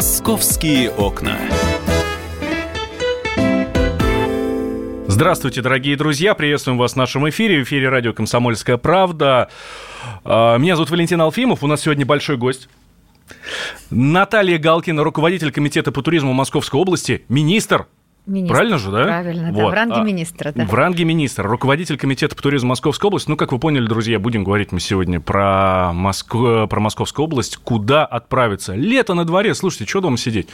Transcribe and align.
Московские 0.00 0.90
окна. 0.92 1.36
Здравствуйте, 5.06 5.60
дорогие 5.60 5.94
друзья. 5.94 6.32
Приветствуем 6.32 6.78
вас 6.78 6.94
в 6.94 6.96
нашем 6.96 7.28
эфире. 7.28 7.60
В 7.60 7.64
эфире 7.64 7.90
радио 7.90 8.14
«Комсомольская 8.14 8.78
правда». 8.78 9.50
А, 10.24 10.56
меня 10.56 10.76
зовут 10.76 10.88
Валентин 10.88 11.20
Алфимов. 11.20 11.62
У 11.62 11.66
нас 11.66 11.82
сегодня 11.82 12.06
большой 12.06 12.38
гость. 12.38 12.70
Наталья 13.90 14.56
Галкина, 14.56 15.04
руководитель 15.04 15.52
комитета 15.52 15.92
по 15.92 16.00
туризму 16.00 16.32
Московской 16.32 16.80
области, 16.80 17.26
министр 17.28 17.86
Министр. 18.26 18.54
Правильно 18.54 18.78
же, 18.78 18.90
да? 18.90 19.02
Правильно, 19.04 19.52
да, 19.52 19.62
Вот. 19.62 19.70
в 19.70 19.74
ранге 19.74 19.94
А, 19.96 20.02
министра, 20.04 20.52
да. 20.54 20.64
В 20.64 20.74
ранге 20.74 21.04
министра, 21.04 21.42
руководитель 21.48 21.96
комитета 21.96 22.36
по 22.36 22.42
туризму 22.42 22.68
Московской 22.68 23.08
области. 23.08 23.28
Ну, 23.28 23.36
как 23.36 23.50
вы 23.52 23.58
поняли, 23.58 23.86
друзья, 23.86 24.18
будем 24.18 24.44
говорить 24.44 24.72
мы 24.72 24.80
сегодня 24.80 25.20
про, 25.20 25.92
Москву, 25.92 26.66
про 26.68 26.80
Московскую 26.80 27.24
область. 27.24 27.56
Куда 27.56 28.04
отправиться? 28.04 28.74
Лето 28.74 29.14
на 29.14 29.24
дворе. 29.24 29.54
Слушайте, 29.54 29.86
что 29.86 30.00
дома 30.00 30.16
сидеть? 30.16 30.48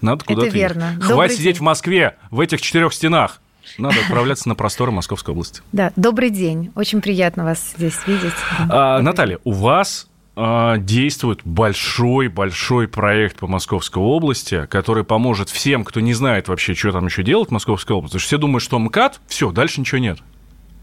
Надо 0.00 0.24
Это 0.24 0.34
куда-то 0.34 0.48
верно. 0.54 0.82
ехать. 0.84 0.94
Добрый 0.98 1.14
Хватит 1.14 1.36
сидеть 1.36 1.54
день. 1.54 1.60
в 1.60 1.64
Москве, 1.64 2.16
в 2.30 2.40
этих 2.40 2.60
четырех 2.60 2.92
стенах. 2.92 3.40
Надо 3.78 4.00
отправляться 4.00 4.48
на 4.48 4.56
просторы 4.56 4.90
Московской 4.90 5.32
области. 5.32 5.60
Да, 5.70 5.92
добрый 5.94 6.30
день. 6.30 6.72
Очень 6.74 7.00
приятно 7.00 7.44
вас 7.44 7.74
здесь 7.76 7.98
видеть. 8.06 8.32
Да. 8.58 8.66
А, 8.70 8.96
Добрый 8.96 9.04
Наталья, 9.04 9.38
у 9.44 9.52
вас 9.52 10.08
действует 10.36 11.40
большой-большой 11.44 12.88
проект 12.88 13.38
по 13.38 13.46
Московской 13.46 14.02
области, 14.02 14.66
который 14.66 15.04
поможет 15.04 15.50
всем, 15.50 15.84
кто 15.84 16.00
не 16.00 16.14
знает 16.14 16.48
вообще, 16.48 16.74
что 16.74 16.92
там 16.92 17.06
еще 17.06 17.22
делать 17.22 17.48
в 17.48 17.52
Московской 17.52 17.94
области. 17.96 18.12
Потому 18.12 18.20
что 18.20 18.26
все 18.28 18.38
думают, 18.38 18.62
что 18.62 18.78
МКАД, 18.78 19.20
все, 19.26 19.50
дальше 19.50 19.80
ничего 19.80 19.98
нет. 19.98 20.18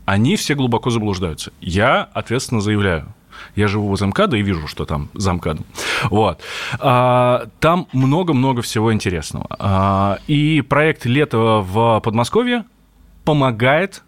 Они 0.06 0.36
все 0.36 0.56
глубоко 0.56 0.90
заблуждаются. 0.90 1.52
Я 1.60 2.04
ответственно 2.14 2.62
заявляю. 2.62 3.14
Я 3.56 3.68
живу 3.68 3.88
возле 3.88 4.08
МКАДа 4.08 4.38
и 4.38 4.42
вижу, 4.42 4.68
что 4.68 4.86
там 4.86 5.10
за 5.14 5.34
МКАДом. 5.34 5.66
Вот. 6.06 6.42
А, 6.80 7.48
Там 7.60 7.88
много-много 7.92 8.62
всего 8.62 8.94
интересного. 8.94 9.48
А, 9.60 10.20
И 10.28 10.62
проект 10.62 11.06
«Лето 11.06 11.62
в 11.62 12.00
Подмосковье» 12.04 12.66
помогает 13.24 14.04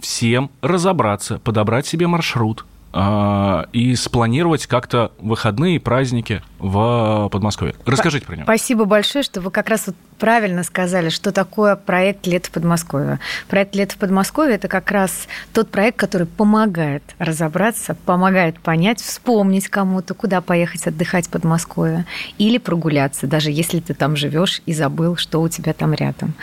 всем 0.00 0.50
разобраться, 0.60 1.38
подобрать 1.38 1.86
себе 1.86 2.06
маршрут 2.06 2.64
а, 2.64 2.77
и 2.94 3.94
спланировать 3.96 4.66
как-то 4.66 5.12
выходные 5.18 5.76
и 5.76 5.78
праздники 5.78 6.42
в 6.58 7.28
Подмосковье. 7.30 7.74
Расскажите 7.84 8.24
про 8.26 8.36
него. 8.36 8.44
Спасибо 8.44 8.84
большое, 8.86 9.22
что 9.22 9.40
вы 9.40 9.50
как 9.50 9.68
раз 9.68 9.88
вот 9.88 9.96
правильно 10.18 10.62
сказали, 10.64 11.08
что 11.08 11.32
такое 11.32 11.76
проект 11.76 12.26
«Лето 12.26 12.48
в 12.48 12.50
Подмосковье». 12.52 13.18
Проект 13.48 13.74
«Лето 13.74 13.94
в 13.94 13.98
Подмосковье»– 13.98 14.54
это 14.56 14.68
как 14.68 14.90
раз 14.90 15.28
тот 15.52 15.70
проект, 15.70 15.96
который 15.98 16.26
помогает 16.26 17.02
разобраться, 17.18 17.94
помогает 17.94 18.58
понять, 18.60 19.00
вспомнить 19.00 19.68
кому-то, 19.68 20.14
куда 20.14 20.40
поехать 20.40 20.86
отдыхать 20.86 21.26
в 21.26 21.30
Подмосковье 21.30 22.04
или 22.38 22.58
прогуляться, 22.58 23.26
даже 23.26 23.50
если 23.50 23.80
ты 23.80 23.94
там 23.94 24.16
живешь 24.16 24.62
и 24.66 24.72
забыл, 24.74 25.16
что 25.16 25.40
у 25.40 25.48
тебя 25.48 25.72
там 25.72 25.94
рядом. 25.94 26.34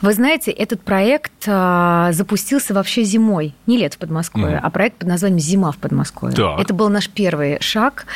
Вы 0.00 0.12
знаете, 0.12 0.50
этот 0.50 0.82
проект 0.82 1.32
а, 1.46 2.10
запустился 2.12 2.74
вообще 2.74 3.04
зимой, 3.04 3.54
не 3.66 3.78
«Лето 3.78 3.96
в 3.96 3.98
Подмосковье», 4.00 4.56
Мгм. 4.56 4.60
а 4.66 4.70
проект 4.70 4.96
под 4.96 5.08
названием 5.08 5.38
«Зима 5.38 5.70
в 5.72 5.76
Подмосковье». 5.78 6.36
Так. 6.36 6.60
Это 6.60 6.74
был 6.74 6.88
наш 6.88 7.08
первый 7.08 7.60
шаг, 7.60 8.06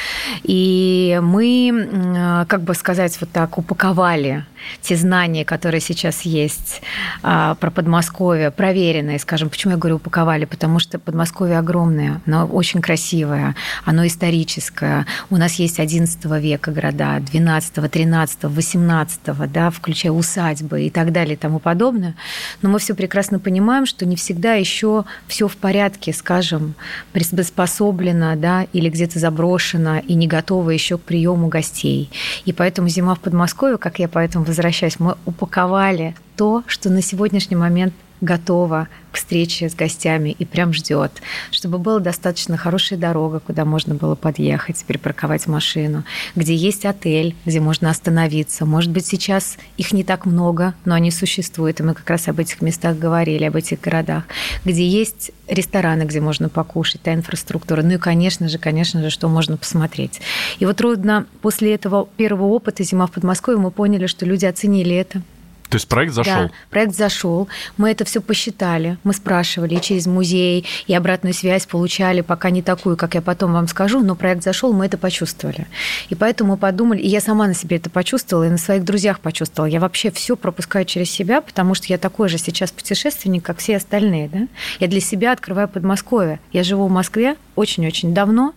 и 0.42 1.18
мы, 1.22 1.68
м, 1.68 2.46
как 2.46 2.62
бы 2.62 2.74
сказать, 2.74 3.16
вот 3.20 3.30
так 3.30 3.58
упаковали 3.58 4.44
те 4.80 4.95
знания, 4.96 5.44
которые 5.44 5.80
сейчас 5.80 6.22
есть 6.22 6.82
а, 7.22 7.54
про 7.56 7.70
Подмосковье, 7.70 8.50
проверенные, 8.50 9.18
скажем. 9.18 9.50
Почему 9.50 9.72
я 9.72 9.78
говорю 9.78 9.96
упаковали? 9.96 10.44
Потому 10.44 10.78
что 10.78 10.98
Подмосковье 10.98 11.58
огромное, 11.58 12.20
оно 12.26 12.46
очень 12.46 12.80
красивое, 12.80 13.54
оно 13.84 14.06
историческое. 14.06 15.06
У 15.30 15.36
нас 15.36 15.54
есть 15.54 15.80
11 15.80 16.24
века 16.24 16.70
города, 16.70 17.18
12, 17.20 17.90
13, 17.90 18.44
18, 18.44 19.20
да, 19.52 19.70
включая 19.70 20.12
усадьбы 20.12 20.82
и 20.82 20.90
так 20.90 21.12
далее 21.12 21.34
и 21.34 21.38
тому 21.38 21.58
подобное. 21.58 22.14
Но 22.62 22.68
мы 22.68 22.78
все 22.78 22.94
прекрасно 22.94 23.38
понимаем, 23.38 23.86
что 23.86 24.06
не 24.06 24.16
всегда 24.16 24.54
еще 24.54 25.04
все 25.26 25.48
в 25.48 25.56
порядке, 25.56 26.12
скажем, 26.12 26.74
приспособлено, 27.12 28.36
да, 28.36 28.66
или 28.72 28.88
где-то 28.88 29.18
заброшено 29.18 29.98
и 29.98 30.14
не 30.14 30.26
готово 30.26 30.70
еще 30.70 30.98
к 30.98 31.02
приему 31.02 31.48
гостей. 31.48 32.10
И 32.44 32.52
поэтому 32.52 32.88
зима 32.88 33.14
в 33.14 33.20
Подмосковье, 33.20 33.78
как 33.78 33.98
я 33.98 34.08
поэтому 34.08 34.44
возвращаюсь, 34.44 34.85
мы 34.98 35.16
упаковали 35.26 36.14
то, 36.36 36.62
что 36.66 36.90
на 36.90 37.02
сегодняшний 37.02 37.56
момент 37.56 37.94
готова 38.20 38.88
к 39.12 39.16
встрече 39.16 39.68
с 39.68 39.74
гостями 39.74 40.36
и 40.38 40.44
прям 40.44 40.72
ждет, 40.72 41.10
чтобы 41.50 41.78
была 41.78 42.00
достаточно 42.00 42.56
хорошая 42.56 42.98
дорога, 42.98 43.40
куда 43.40 43.64
можно 43.64 43.94
было 43.94 44.14
подъехать, 44.14 44.84
припарковать 44.86 45.46
машину, 45.46 46.04
где 46.34 46.54
есть 46.54 46.84
отель, 46.84 47.34
где 47.46 47.60
можно 47.60 47.90
остановиться. 47.90 48.66
Может 48.66 48.90
быть, 48.90 49.06
сейчас 49.06 49.56
их 49.78 49.92
не 49.92 50.04
так 50.04 50.26
много, 50.26 50.74
но 50.84 50.94
они 50.94 51.10
существуют, 51.10 51.80
и 51.80 51.82
мы 51.82 51.94
как 51.94 52.08
раз 52.10 52.28
об 52.28 52.40
этих 52.40 52.60
местах 52.60 52.98
говорили, 52.98 53.44
об 53.44 53.56
этих 53.56 53.80
городах, 53.80 54.24
где 54.64 54.86
есть 54.86 55.30
рестораны, 55.48 56.02
где 56.02 56.20
можно 56.20 56.48
покушать, 56.48 57.02
та 57.02 57.14
инфраструктура. 57.14 57.82
Ну 57.82 57.94
и, 57.94 57.98
конечно 57.98 58.48
же, 58.48 58.58
конечно 58.58 59.02
же, 59.02 59.10
что 59.10 59.28
можно 59.28 59.56
посмотреть. 59.56 60.20
И 60.58 60.66
вот 60.66 60.76
трудно 60.76 61.26
после 61.40 61.74
этого 61.74 62.08
первого 62.16 62.48
опыта 62.48 62.82
«Зима 62.84 63.06
в 63.06 63.12
Подмосковье» 63.12 63.60
мы 63.60 63.70
поняли, 63.70 64.06
что 64.06 64.26
люди 64.26 64.44
оценили 64.44 64.94
это, 64.94 65.22
То 65.68 65.76
есть 65.76 65.88
проект 65.88 66.12
зашел. 66.12 66.34
да, 66.34 66.50
проект 66.70 66.94
зашел. 66.94 67.48
Мы 67.76 67.90
это 67.90 68.04
все 68.04 68.20
посчитали. 68.20 68.98
Мы 69.04 69.12
спрашивали 69.12 69.76
через 69.76 70.06
музей, 70.06 70.64
и 70.86 70.94
обратную 70.94 71.34
связь 71.34 71.66
получали, 71.66 72.20
пока 72.20 72.50
не 72.50 72.62
такую, 72.62 72.96
как 72.96 73.14
я 73.14 73.22
потом 73.22 73.52
вам 73.52 73.68
скажу, 73.68 74.00
но 74.00 74.14
проект 74.14 74.42
зашел, 74.42 74.72
мы 74.72 74.86
это 74.86 74.98
почувствовали. 74.98 75.66
И 76.08 76.14
поэтому 76.14 76.52
мы 76.52 76.56
подумали, 76.56 77.00
и 77.00 77.08
я 77.08 77.20
сама 77.20 77.46
на 77.46 77.54
себе 77.54 77.76
это 77.76 77.90
почувствовала, 77.90 78.44
и 78.44 78.50
на 78.50 78.58
своих 78.58 78.84
друзьях 78.84 79.20
почувствовала. 79.20 79.68
Я 79.68 79.80
вообще 79.80 80.10
все 80.10 80.36
пропускаю 80.36 80.84
через 80.84 81.10
себя, 81.10 81.40
потому 81.40 81.74
что 81.74 81.86
я 81.88 81.98
такой 81.98 82.28
же 82.28 82.38
сейчас 82.38 82.70
путешественник, 82.70 83.44
как 83.44 83.58
все 83.58 83.76
остальные. 83.76 84.28
Да? 84.28 84.48
Я 84.80 84.88
для 84.88 85.00
себя 85.00 85.32
открываю 85.32 85.68
Подмосковье. 85.68 86.40
Я 86.52 86.62
живу 86.62 86.86
в 86.86 86.90
Москве 86.90 87.36
очень-очень 87.56 88.14
давно, 88.14 88.54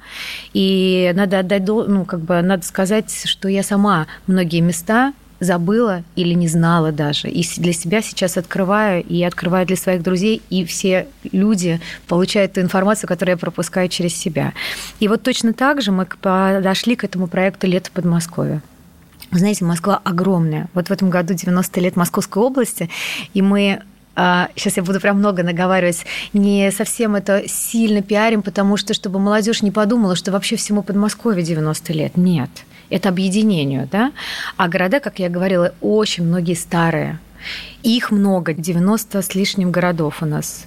и 0.53 1.11
надо 1.15 1.39
отдать, 1.39 1.65
ну, 1.65 2.05
как 2.05 2.19
бы, 2.19 2.41
надо 2.41 2.65
сказать, 2.65 3.23
что 3.25 3.47
я 3.47 3.63
сама 3.63 4.07
многие 4.27 4.59
места 4.59 5.13
забыла 5.39 6.03
или 6.15 6.33
не 6.33 6.47
знала 6.47 6.91
даже. 6.91 7.29
И 7.29 7.45
для 7.57 7.73
себя 7.73 8.01
сейчас 8.01 8.37
открываю, 8.37 9.03
и 9.03 9.23
открываю 9.23 9.65
для 9.65 9.75
своих 9.75 10.03
друзей, 10.03 10.41
и 10.49 10.65
все 10.65 11.07
люди 11.31 11.79
получают 12.07 12.53
ту 12.53 12.61
информацию, 12.61 13.07
которую 13.07 13.33
я 13.33 13.37
пропускаю 13.37 13.89
через 13.89 14.15
себя. 14.15 14.53
И 14.99 15.07
вот 15.07 15.23
точно 15.23 15.53
так 15.53 15.81
же 15.81 15.91
мы 15.91 16.05
подошли 16.05 16.95
к 16.95 17.03
этому 17.03 17.27
проекту 17.27 17.67
«Лето 17.67 17.89
в 17.89 17.93
Подмосковье». 17.93 18.61
Знаете, 19.31 19.63
Москва 19.63 20.01
огромная. 20.03 20.69
Вот 20.73 20.89
в 20.89 20.91
этом 20.91 21.09
году 21.09 21.35
90 21.35 21.79
лет 21.81 21.95
Московской 21.95 22.41
области, 22.41 22.89
и 23.33 23.41
мы 23.41 23.81
сейчас 24.15 24.75
я 24.75 24.83
буду 24.83 24.99
прям 24.99 25.19
много 25.19 25.43
наговаривать, 25.43 26.05
не 26.33 26.71
совсем 26.71 27.15
это 27.15 27.43
сильно 27.47 28.01
пиарим, 28.01 28.41
потому 28.41 28.75
что, 28.75 28.93
чтобы 28.93 29.17
молодежь 29.19 29.61
не 29.61 29.71
подумала, 29.71 30.17
что 30.17 30.33
вообще 30.33 30.57
всему 30.57 30.83
Подмосковье 30.83 31.41
90 31.41 31.93
лет. 31.93 32.17
Нет, 32.17 32.49
это 32.89 33.09
объединению, 33.09 33.87
да? 33.91 34.11
А 34.57 34.67
города, 34.67 34.99
как 34.99 35.19
я 35.19 35.29
говорила, 35.29 35.73
очень 35.81 36.25
многие 36.25 36.55
старые. 36.55 37.19
Их 37.83 38.11
много, 38.11 38.53
90 38.53 39.21
с 39.21 39.35
лишним 39.35 39.71
городов 39.71 40.21
у 40.21 40.25
нас. 40.25 40.65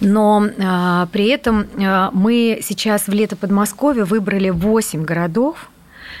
Но 0.00 0.46
а, 0.58 1.06
при 1.06 1.28
этом 1.28 1.66
а, 1.78 2.10
мы 2.12 2.60
сейчас 2.62 3.06
в 3.06 3.12
лето 3.12 3.36
Подмосковья 3.36 4.04
выбрали 4.04 4.50
8 4.50 5.04
городов, 5.04 5.70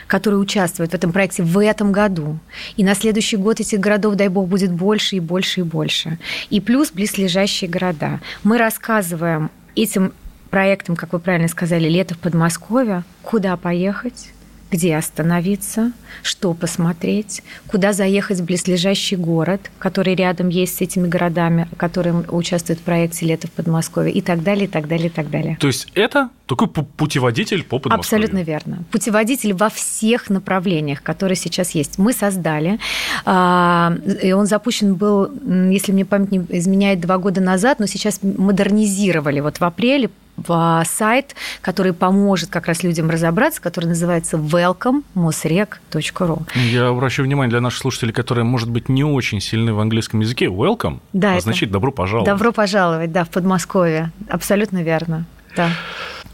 которые 0.06 0.40
участвуют 0.40 0.92
в 0.92 0.94
этом 0.94 1.12
проекте 1.12 1.42
в 1.42 1.62
этом 1.62 1.92
году. 1.92 2.38
И 2.76 2.84
на 2.84 2.94
следующий 2.94 3.36
год 3.36 3.60
этих 3.60 3.80
городов, 3.80 4.14
дай 4.14 4.28
бог, 4.28 4.48
будет 4.48 4.72
больше 4.72 5.16
и 5.16 5.20
больше 5.20 5.60
и 5.60 5.64
больше. 5.64 6.18
И 6.48 6.60
плюс 6.60 6.90
близлежащие 6.90 7.68
города. 7.68 8.20
Мы 8.42 8.58
рассказываем 8.58 9.50
этим 9.74 10.12
проектом, 10.50 10.96
как 10.96 11.12
вы 11.12 11.18
правильно 11.18 11.48
сказали, 11.48 11.88
«Лето 11.88 12.14
в 12.14 12.18
Подмосковье», 12.18 13.04
куда 13.22 13.56
поехать, 13.56 14.32
где 14.72 14.96
остановиться, 14.96 15.92
что 16.22 16.54
посмотреть, 16.54 17.42
куда 17.66 17.92
заехать 17.92 18.40
в 18.40 18.44
близлежащий 18.44 19.18
город, 19.18 19.70
который 19.78 20.14
рядом 20.14 20.48
есть 20.48 20.78
с 20.78 20.80
этими 20.80 21.06
городами, 21.06 21.68
которые 21.76 22.14
участвуют 22.28 22.80
в 22.80 22.82
проекте 22.82 23.26
«Лето 23.26 23.48
в 23.48 23.50
Подмосковье» 23.50 24.12
и 24.12 24.22
так 24.22 24.42
далее, 24.42 24.64
и 24.64 24.68
так 24.68 24.88
далее, 24.88 25.08
и 25.08 25.10
так 25.10 25.28
далее. 25.30 25.58
То 25.60 25.66
есть 25.66 25.88
это 25.94 26.30
такой 26.46 26.68
пу- 26.68 26.86
путеводитель 26.96 27.62
по 27.62 27.78
Подмосковью. 27.78 28.00
Абсолютно 28.00 28.42
верно. 28.42 28.84
Путеводитель 28.90 29.52
во 29.52 29.68
всех 29.68 30.30
направлениях, 30.30 31.02
которые 31.02 31.36
сейчас 31.36 31.72
есть. 31.72 31.98
Мы 31.98 32.14
создали, 32.14 32.78
а, 33.26 33.94
и 34.22 34.32
он 34.32 34.46
запущен 34.46 34.94
был, 34.94 35.30
если 35.70 35.92
мне 35.92 36.06
память 36.06 36.32
не 36.32 36.38
изменяет, 36.58 37.00
два 37.00 37.18
года 37.18 37.42
назад, 37.42 37.78
но 37.78 37.86
сейчас 37.86 38.20
модернизировали. 38.22 39.40
Вот 39.40 39.60
в 39.60 39.64
апреле 39.64 40.10
в 40.36 40.82
сайт, 40.86 41.34
который 41.60 41.92
поможет 41.92 42.50
как 42.50 42.66
раз 42.66 42.82
людям 42.82 43.10
разобраться, 43.10 43.60
который 43.60 43.86
называется 43.86 44.36
welcome.mosrec.ru. 44.38 46.42
Я 46.70 46.88
обращаю 46.88 47.26
внимание 47.26 47.50
для 47.50 47.60
наших 47.60 47.80
слушателей, 47.80 48.12
которые, 48.12 48.44
может 48.44 48.70
быть, 48.70 48.88
не 48.88 49.04
очень 49.04 49.40
сильны 49.40 49.72
в 49.74 49.80
английском 49.80 50.20
языке. 50.20 50.46
Welcome 50.46 51.00
Да, 51.12 51.30
это- 51.30 51.38
означает 51.38 51.72
добро 51.72 51.92
пожаловать. 51.92 52.26
Добро 52.28 52.52
пожаловать, 52.52 53.12
да, 53.12 53.24
в 53.24 53.30
Подмосковье. 53.30 54.10
Абсолютно 54.28 54.82
верно. 54.82 55.24
Да. 55.56 55.70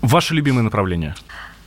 Ваше 0.01 0.35
любимое 0.35 0.63
направление? 0.63 1.15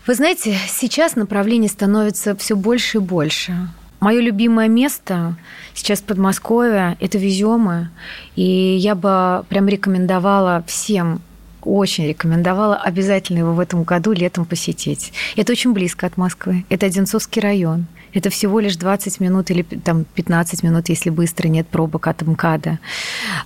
Вы 0.07 0.15
знаете, 0.15 0.57
сейчас 0.67 1.15
направлений 1.15 1.67
становится 1.67 2.35
все 2.35 2.55
больше 2.55 2.97
и 2.97 3.01
больше. 3.01 3.53
Мое 3.99 4.19
любимое 4.21 4.67
место 4.67 5.35
сейчас 5.75 5.99
в 5.99 6.05
Подмосковье– 6.05 6.97
это 6.99 7.19
Веземы. 7.19 7.89
И 8.35 8.43
я 8.79 8.95
бы 8.95 9.45
прям 9.47 9.67
рекомендовала 9.67 10.63
всем 10.65 11.21
очень 11.67 12.07
рекомендовала 12.07 12.75
обязательно 12.75 13.39
его 13.39 13.53
в 13.53 13.59
этом 13.59 13.83
году 13.83 14.11
летом 14.11 14.45
посетить. 14.45 15.13
Это 15.35 15.51
очень 15.51 15.73
близко 15.73 16.07
от 16.07 16.17
Москвы. 16.17 16.65
Это 16.69 16.85
Одинцовский 16.85 17.41
район. 17.41 17.87
Это 18.13 18.29
всего 18.29 18.59
лишь 18.59 18.75
20 18.75 19.19
минут 19.19 19.51
или 19.51 19.63
там, 19.63 20.05
15 20.15 20.63
минут, 20.63 20.89
если 20.89 21.09
быстро 21.09 21.47
нет 21.47 21.67
пробок 21.67 22.07
от 22.07 22.21
МКАДа. 22.21 22.79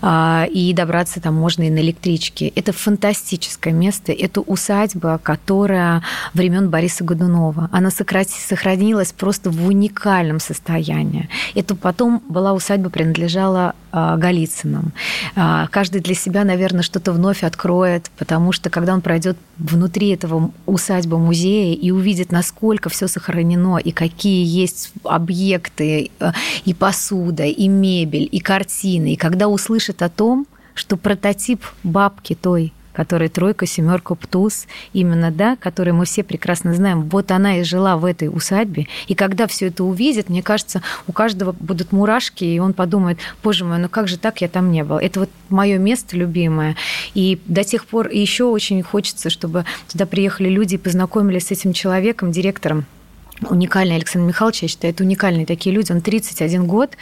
А, 0.01 0.47
и 0.51 0.73
добраться 0.73 1.21
там 1.21 1.35
можно 1.35 1.63
и 1.63 1.69
на 1.69 1.79
электричке. 1.79 2.47
Это 2.47 2.73
фантастическое 2.73 3.73
место. 3.73 4.11
Это 4.11 4.41
усадьба, 4.41 5.19
которая 5.21 6.01
времен 6.33 6.69
Бориса 6.69 7.03
Годунова. 7.03 7.69
Она 7.71 7.89
сохранилась 7.91 9.13
просто 9.13 9.49
в 9.49 9.67
уникальном 9.67 10.39
состоянии. 10.39 11.29
Это 11.53 11.75
потом 11.75 12.21
была 12.27 12.53
усадьба, 12.53 12.89
принадлежала 12.89 13.75
а, 13.91 14.17
Голицыным. 14.17 14.91
А, 15.35 15.67
каждый 15.67 16.01
для 16.01 16.15
себя, 16.15 16.43
наверное, 16.43 16.81
что-то 16.81 17.13
вновь 17.13 17.43
откроет, 17.43 18.11
потому 18.17 18.51
что 18.51 18.69
когда 18.69 18.93
он 18.93 18.99
пройдет 18.99 19.37
внутри 19.57 20.09
этого 20.09 20.51
усадьбы 20.65 21.17
музея 21.17 21.73
и 21.73 21.91
увидит, 21.91 22.29
насколько 22.29 22.89
все 22.89 23.07
сохранено 23.07 23.77
и 23.77 23.91
какие 23.91 24.43
есть 24.55 24.91
объекты, 25.03 26.11
э, 26.19 26.31
и 26.65 26.73
посуда, 26.73 27.43
и 27.43 27.67
мебель, 27.67 28.27
и 28.31 28.39
картины, 28.39 29.13
и 29.13 29.15
когда 29.15 29.47
услышит 29.47 30.01
о 30.01 30.09
том, 30.09 30.47
что 30.73 30.97
прототип 30.97 31.63
бабки 31.83 32.35
той 32.35 32.73
которая 32.95 33.29
тройка, 33.29 33.65
семерка, 33.65 34.15
птуз, 34.15 34.67
именно, 34.93 35.29
да, 35.29 35.57
которую 35.57 35.95
мы 35.95 36.05
все 36.05 36.23
прекрасно 36.23 36.73
знаем. 36.73 37.03
Вот 37.09 37.29
она 37.31 37.59
и 37.59 37.63
жила 37.63 37.97
в 37.97 38.05
этой 38.05 38.29
усадьбе. 38.29 38.87
И 39.07 39.15
когда 39.15 39.47
все 39.47 39.67
это 39.67 39.83
увидит, 39.83 40.29
мне 40.29 40.41
кажется, 40.41 40.81
у 41.07 41.11
каждого 41.11 41.51
будут 41.51 41.91
мурашки, 41.91 42.45
и 42.45 42.57
он 42.59 42.73
подумает, 42.73 43.19
боже 43.43 43.65
мой, 43.65 43.77
ну 43.79 43.89
как 43.89 44.07
же 44.07 44.17
так, 44.17 44.41
я 44.41 44.47
там 44.47 44.71
не 44.71 44.83
был. 44.83 44.97
Это 44.97 45.19
вот 45.19 45.29
мое 45.49 45.77
место 45.77 46.15
любимое. 46.15 46.75
И 47.13 47.39
до 47.45 47.63
тех 47.63 47.85
пор 47.85 48.07
еще 48.07 48.45
очень 48.45 48.81
хочется, 48.81 49.29
чтобы 49.29 49.65
туда 49.91 50.05
приехали 50.05 50.49
люди 50.49 50.75
и 50.75 50.77
познакомились 50.77 51.47
с 51.47 51.51
этим 51.51 51.73
человеком, 51.73 52.31
директором 52.31 52.85
уникальный 53.41 53.95
Александр 53.95 54.27
Михайлович, 54.27 54.63
я 54.63 54.67
считаю, 54.67 54.93
это 54.93 55.03
уникальные 55.03 55.45
такие 55.45 55.75
люди. 55.75 55.91
Он 55.91 56.01
31 56.01 56.65
год, 56.65 56.97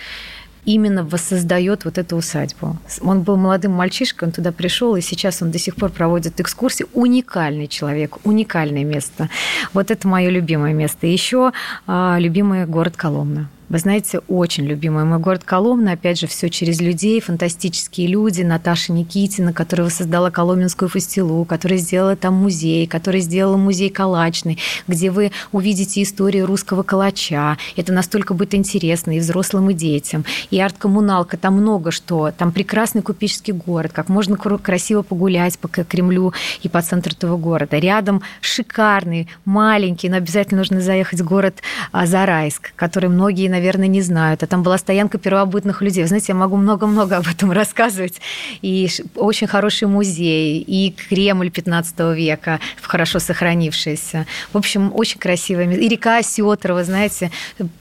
именно 0.65 1.03
воссоздает 1.03 1.85
вот 1.85 1.97
эту 1.97 2.15
усадьбу. 2.15 2.77
Он 3.01 3.21
был 3.21 3.37
молодым 3.37 3.73
мальчишкой, 3.73 4.29
он 4.29 4.31
туда 4.31 4.51
пришел, 4.51 4.95
и 4.95 5.01
сейчас 5.01 5.41
он 5.41 5.51
до 5.51 5.59
сих 5.59 5.75
пор 5.75 5.91
проводит 5.91 6.39
экскурсии. 6.39 6.85
Уникальный 6.93 7.67
человек, 7.67 8.17
уникальное 8.23 8.83
место. 8.83 9.29
Вот 9.73 9.91
это 9.91 10.07
мое 10.07 10.29
любимое 10.29 10.73
место. 10.73 11.07
Еще 11.07 11.51
а, 11.87 12.17
любимый 12.19 12.65
город 12.65 12.95
Коломна. 12.95 13.49
Вы 13.73 13.79
знаете, 13.79 14.19
очень 14.27 14.65
любимый 14.65 15.03
мой 15.03 15.17
город 15.17 15.43
Коломна. 15.43 15.93
Опять 15.93 16.19
же, 16.19 16.27
все 16.27 16.51
через 16.51 16.79
людей, 16.79 17.19
фантастические 17.19 18.05
люди. 18.05 18.43
Наташа 18.43 18.93
Никитина, 18.93 19.51
которая 19.51 19.89
создала 19.89 20.29
Коломенскую 20.29 20.89
фастилу, 20.89 21.43
которая 21.43 21.79
сделала 21.79 22.15
там 22.15 22.35
музей, 22.35 22.85
которая 22.85 23.23
сделала 23.23 23.57
музей 23.57 23.89
калачный, 23.89 24.59
где 24.87 25.09
вы 25.09 25.31
увидите 25.51 26.03
историю 26.03 26.45
русского 26.45 26.83
калача. 26.83 27.57
Это 27.75 27.91
настолько 27.93 28.35
будет 28.35 28.53
интересно 28.53 29.17
и 29.17 29.19
взрослым, 29.19 29.71
и 29.71 29.73
детям. 29.73 30.23
И 30.51 30.59
арт-коммуналка, 30.61 31.37
там 31.37 31.55
много 31.55 31.89
что. 31.89 32.29
Там 32.29 32.51
прекрасный 32.51 33.01
купеческий 33.01 33.53
город, 33.53 33.91
как 33.91 34.07
можно 34.07 34.37
красиво 34.37 35.01
погулять 35.01 35.57
по 35.57 35.67
Кремлю 35.67 36.31
и 36.61 36.69
по 36.69 36.83
центру 36.83 37.13
этого 37.13 37.37
города. 37.37 37.79
Рядом 37.79 38.21
шикарный, 38.39 39.29
маленький, 39.45 40.09
но 40.09 40.17
обязательно 40.17 40.59
нужно 40.59 40.79
заехать 40.79 41.21
в 41.21 41.25
город 41.25 41.63
а, 41.91 42.05
Зарайск, 42.05 42.71
который 42.75 43.09
многие, 43.09 43.49
наверное, 43.49 43.62
наверное, 43.63 43.87
не 43.87 44.01
знают. 44.01 44.43
А 44.43 44.47
там 44.47 44.61
была 44.61 44.77
стоянка 44.77 45.17
первобытных 45.17 45.81
людей. 45.81 46.03
Вы 46.03 46.07
знаете, 46.07 46.27
я 46.29 46.35
могу 46.35 46.57
много-много 46.57 47.17
об 47.17 47.27
этом 47.27 47.51
рассказывать. 47.61 48.19
И 48.61 48.89
очень 49.15 49.47
хороший 49.47 49.87
музей, 49.87 50.59
и 50.59 50.91
Кремль 50.91 51.49
15 51.49 51.99
века, 52.15 52.59
хорошо 52.81 53.19
сохранившийся. 53.19 54.25
В 54.51 54.57
общем, 54.57 54.91
очень 54.93 55.19
красивое 55.19 55.65
место. 55.65 55.83
И 55.83 55.87
река 55.87 56.17
Осетра, 56.17 56.73
вы 56.73 56.83
знаете, 56.83 57.31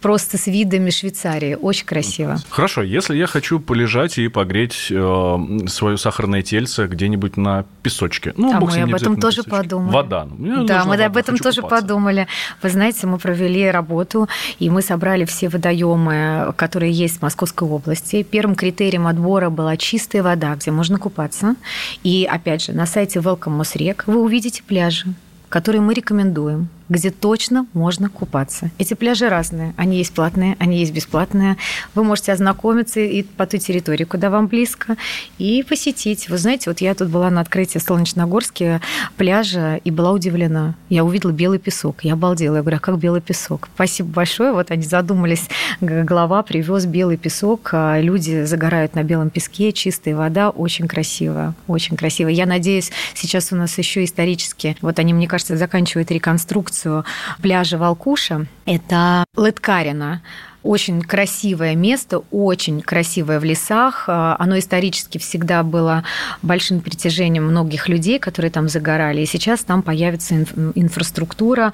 просто 0.00 0.38
с 0.38 0.46
видами 0.46 0.90
Швейцарии. 0.90 1.58
Очень 1.60 1.86
красиво. 1.86 2.38
Хорошо, 2.48 2.82
если 2.82 3.16
я 3.16 3.26
хочу 3.26 3.58
полежать 3.58 4.18
и 4.18 4.28
погреть 4.28 4.86
э, 4.90 5.38
свое 5.66 5.98
сахарное 5.98 6.42
тельце 6.42 6.86
где-нибудь 6.86 7.36
на 7.36 7.64
песочке. 7.82 8.34
Ну, 8.36 8.54
а 8.54 8.60
мы 8.60 8.82
об 8.82 8.94
этом 8.94 9.16
тоже 9.16 9.42
подумали. 9.42 9.92
Вода. 9.92 10.28
Мне 10.38 10.64
да, 10.64 10.84
мы 10.84 10.90
вода, 10.90 11.06
об 11.06 11.16
этом 11.16 11.36
тоже 11.38 11.62
купаться. 11.62 11.82
подумали. 11.82 12.28
Вы 12.62 12.70
знаете, 12.70 13.06
мы 13.06 13.18
провели 13.18 13.68
работу, 13.68 14.28
и 14.60 14.70
мы 14.70 14.82
собрали 14.82 15.24
все 15.24 15.48
водоемы 15.48 15.61
водоемы, 15.62 16.52
которые 16.56 16.92
есть 16.92 17.18
в 17.18 17.22
Московской 17.22 17.68
области. 17.68 18.22
Первым 18.22 18.56
критерием 18.56 19.06
отбора 19.06 19.48
была 19.48 19.76
чистая 19.76 20.22
вода, 20.22 20.54
где 20.56 20.70
можно 20.70 20.98
купаться. 20.98 21.54
И, 22.02 22.28
опять 22.30 22.64
же, 22.64 22.72
на 22.72 22.86
сайте 22.86 23.20
Welcome 23.20 23.50
Мосрек 23.50 24.04
вы 24.06 24.20
увидите 24.20 24.62
пляжи, 24.62 25.06
которые 25.48 25.80
мы 25.80 25.94
рекомендуем 25.94 26.68
где 26.92 27.10
точно 27.10 27.66
можно 27.72 28.08
купаться. 28.08 28.70
Эти 28.78 28.94
пляжи 28.94 29.28
разные. 29.28 29.74
Они 29.76 29.96
есть 29.96 30.12
платные, 30.12 30.56
они 30.58 30.78
есть 30.78 30.92
бесплатные. 30.92 31.56
Вы 31.94 32.04
можете 32.04 32.32
ознакомиться 32.32 33.00
и 33.00 33.22
по 33.22 33.46
той 33.46 33.58
территории, 33.58 34.04
куда 34.04 34.30
вам 34.30 34.46
близко, 34.46 34.96
и 35.38 35.64
посетить. 35.68 36.28
Вы 36.28 36.38
знаете, 36.38 36.70
вот 36.70 36.80
я 36.80 36.94
тут 36.94 37.08
была 37.08 37.30
на 37.30 37.40
открытии 37.40 37.78
Солнечногорске 37.78 38.80
пляжа 39.16 39.76
и 39.76 39.90
была 39.90 40.12
удивлена. 40.12 40.74
Я 40.88 41.04
увидела 41.04 41.32
белый 41.32 41.58
песок. 41.58 42.04
Я 42.04 42.12
обалдела. 42.12 42.56
Я 42.56 42.62
говорю, 42.62 42.76
а 42.76 42.80
как 42.80 42.98
белый 42.98 43.22
песок? 43.22 43.68
Спасибо 43.74 44.10
большое. 44.10 44.52
Вот 44.52 44.70
они 44.70 44.82
задумались. 44.82 45.48
Глава 45.80 46.42
привез 46.42 46.84
белый 46.84 47.16
песок. 47.16 47.70
А 47.72 47.98
люди 48.00 48.44
загорают 48.44 48.94
на 48.94 49.02
белом 49.02 49.30
песке. 49.30 49.72
Чистая 49.72 50.14
вода. 50.14 50.50
Очень 50.50 50.88
красиво. 50.88 51.54
Очень 51.66 51.96
красиво. 51.96 52.28
Я 52.28 52.44
надеюсь, 52.44 52.90
сейчас 53.14 53.52
у 53.52 53.56
нас 53.56 53.78
еще 53.78 54.04
исторически, 54.04 54.76
вот 54.82 54.98
они, 54.98 55.14
мне 55.14 55.26
кажется, 55.26 55.56
заканчивают 55.56 56.10
реконструкцию 56.10 56.81
экскурсию 56.82 57.04
пляжа 57.40 57.78
Волкуша. 57.78 58.46
Это 58.66 59.24
Лыткарина 59.36 60.22
очень 60.62 61.02
красивое 61.02 61.74
место, 61.74 62.22
очень 62.30 62.82
красивое 62.82 63.40
в 63.40 63.44
лесах. 63.44 64.04
Оно 64.06 64.60
исторически 64.60 65.18
всегда 65.18 65.64
было 65.64 66.04
большим 66.40 66.80
притяжением 66.80 67.46
многих 67.46 67.88
людей, 67.88 68.20
которые 68.20 68.52
там 68.52 68.68
загорали. 68.68 69.22
И 69.22 69.26
сейчас 69.26 69.64
там 69.64 69.82
появится 69.82 70.36
инфраструктура, 70.76 71.72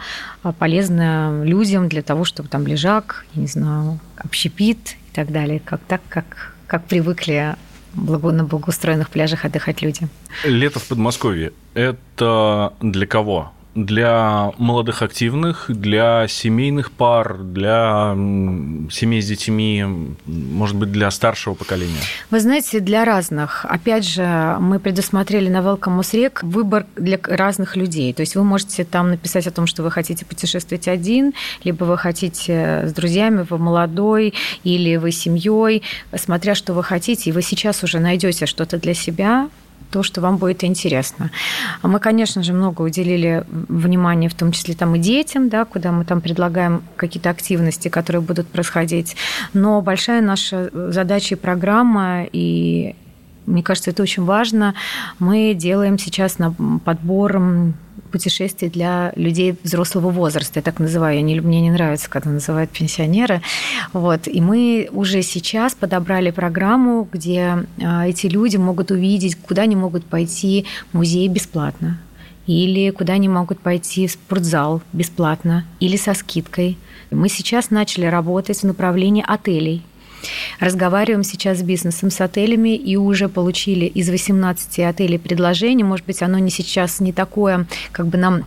полезная 0.59 1.45
людям 1.45 1.91
для 1.91 2.01
того, 2.01 2.25
чтобы 2.25 2.49
там 2.49 2.67
лежак, 2.67 3.27
я 3.35 3.43
не 3.43 3.49
знаю, 3.49 3.99
общепит 4.17 4.97
и 5.13 5.15
так 5.15 5.33
далее, 5.33 5.61
как 5.63 5.83
так, 5.87 6.01
как, 6.09 6.55
как 6.67 6.87
привыкли 6.87 7.57
на 7.95 8.45
благоустроенных 8.45 9.11
пляжах 9.11 9.45
отдыхать 9.45 9.83
люди. 9.83 10.09
Лето 10.45 10.79
в 10.79 10.87
Подмосковье– 10.87 11.53
это 11.75 12.73
для 12.81 13.07
кого? 13.07 13.53
Для 13.85 14.53
молодых 14.59 15.03
активных, 15.03 15.67
для 15.69 16.27
семейных 16.29 16.91
пар, 16.91 17.39
для 17.39 18.15
семей 18.91 19.23
с 19.23 19.27
детьми, 19.27 19.85
может 20.27 20.77
быть, 20.77 20.93
для 20.93 21.11
старшего 21.11 21.55
поколения? 21.55 22.01
Вы 22.31 22.41
знаете, 22.41 22.81
для 22.81 23.05
разных. 23.05 23.65
Опять 23.65 24.07
же, 24.07 24.57
мы 24.61 24.79
предусмотрели 24.79 25.49
на 25.49 25.59
Welcome 25.59 26.03
Рек 26.13 26.43
выбор 26.43 26.87
для 26.97 27.19
разных 27.23 27.77
людей. 27.77 28.13
То 28.13 28.21
есть 28.21 28.35
вы 28.35 28.45
можете 28.45 28.85
там 28.85 29.11
написать 29.11 29.47
о 29.47 29.51
том, 29.51 29.67
что 29.67 29.83
вы 29.83 29.91
хотите 29.91 30.25
путешествовать 30.25 30.89
один, 30.89 31.33
либо 31.65 31.85
вы 31.85 31.99
хотите 31.99 32.87
с 32.87 32.93
друзьями, 32.93 33.47
вы 33.49 33.59
молодой, 33.59 34.35
или 34.65 34.97
вы 34.97 35.13
семьей, 35.13 35.83
смотря 36.17 36.55
что 36.55 36.73
вы 36.73 36.83
хотите, 36.83 37.31
и 37.31 37.33
вы 37.33 37.43
сейчас 37.43 37.85
уже 37.85 38.01
найдете 38.01 38.47
что-то 38.47 38.79
для 38.79 38.95
себя, 38.95 39.49
то, 39.91 40.03
что 40.03 40.21
вам 40.21 40.37
будет 40.37 40.65
интересно. 40.65 41.31
А 41.83 41.89
мы, 41.89 41.99
конечно 41.99 42.43
же, 42.43 42.53
много 42.53 42.83
уделили 42.83 43.45
внимания, 43.49 44.29
в 44.29 44.35
том 44.35 44.53
числе 44.53 44.75
там 44.75 44.95
и 44.95 44.99
детям, 44.99 45.49
да, 45.49 45.65
куда 45.65 45.93
мы 45.93 46.05
там 46.05 46.21
предлагаем 46.21 46.83
какие-то 46.97 47.31
активности, 47.31 47.89
которые 47.89 48.23
будут 48.23 48.49
происходить. 48.49 49.17
Но 49.55 49.81
большая 49.81 50.21
наша 50.21 50.71
задача 50.93 51.35
и 51.35 51.39
программа, 51.39 52.25
и 52.33 52.95
мне 53.49 53.63
кажется, 53.63 53.91
это 53.91 54.03
очень 54.03 54.25
важно. 54.25 54.75
Мы 55.19 55.55
делаем 55.55 55.99
сейчас 55.99 56.39
на 56.39 56.55
подбор 56.85 57.41
путешествий 58.09 58.69
для 58.69 59.13
людей 59.17 59.57
взрослого 59.63 60.11
возраста, 60.11 60.59
я 60.59 60.63
так 60.63 60.79
называю. 60.79 61.17
Я 61.17 61.23
не, 61.23 61.41
мне 61.41 61.61
не 61.61 61.71
нравится, 61.71 62.09
когда 62.11 62.31
называют 62.31 62.71
пенсионеры. 62.71 63.43
Вот. 63.93 64.27
И 64.27 64.41
мы 64.41 64.89
уже 64.93 65.23
сейчас 65.23 65.75
подобрали 65.75 66.31
программу, 66.31 67.09
где 67.11 67.67
а, 67.83 68.07
эти 68.07 68.27
люди 68.27 68.57
могут 68.57 68.91
увидеть, 68.91 69.37
куда 69.37 69.63
они 69.63 69.77
могут 69.77 70.05
пойти 70.05 70.67
в 70.91 70.97
музей 70.97 71.29
бесплатно, 71.29 71.99
или 72.47 72.91
куда 72.91 73.15
они 73.15 73.29
могут 73.29 73.61
пойти 73.61 74.07
в 74.07 74.13
спортзал 74.13 74.83
бесплатно, 74.93 75.65
или 75.81 75.97
со 75.97 76.15
скидкой. 76.15 76.79
Мы 77.11 77.29
сейчас 77.29 77.71
начали 77.71 78.07
работать 78.07 78.61
в 78.61 78.65
направлении 78.65 79.25
отелей. 79.27 79.83
Разговариваем 80.61 81.23
сейчас 81.23 81.59
с 81.59 81.63
бизнесом, 81.63 82.11
с 82.11 82.21
отелями, 82.21 82.77
и 82.77 82.97
уже 82.97 83.29
получили 83.29 83.87
из 83.87 84.09
18 84.09 84.81
отелей 84.81 85.19
предложение. 85.19 85.85
Может 85.85 86.07
быть, 86.07 86.23
оно 86.23 86.39
не 86.39 86.51
сейчас 86.51 87.01
не 87.01 87.13
такое, 87.13 87.67
как 87.93 88.07
бы 88.07 88.19
нам 88.19 88.45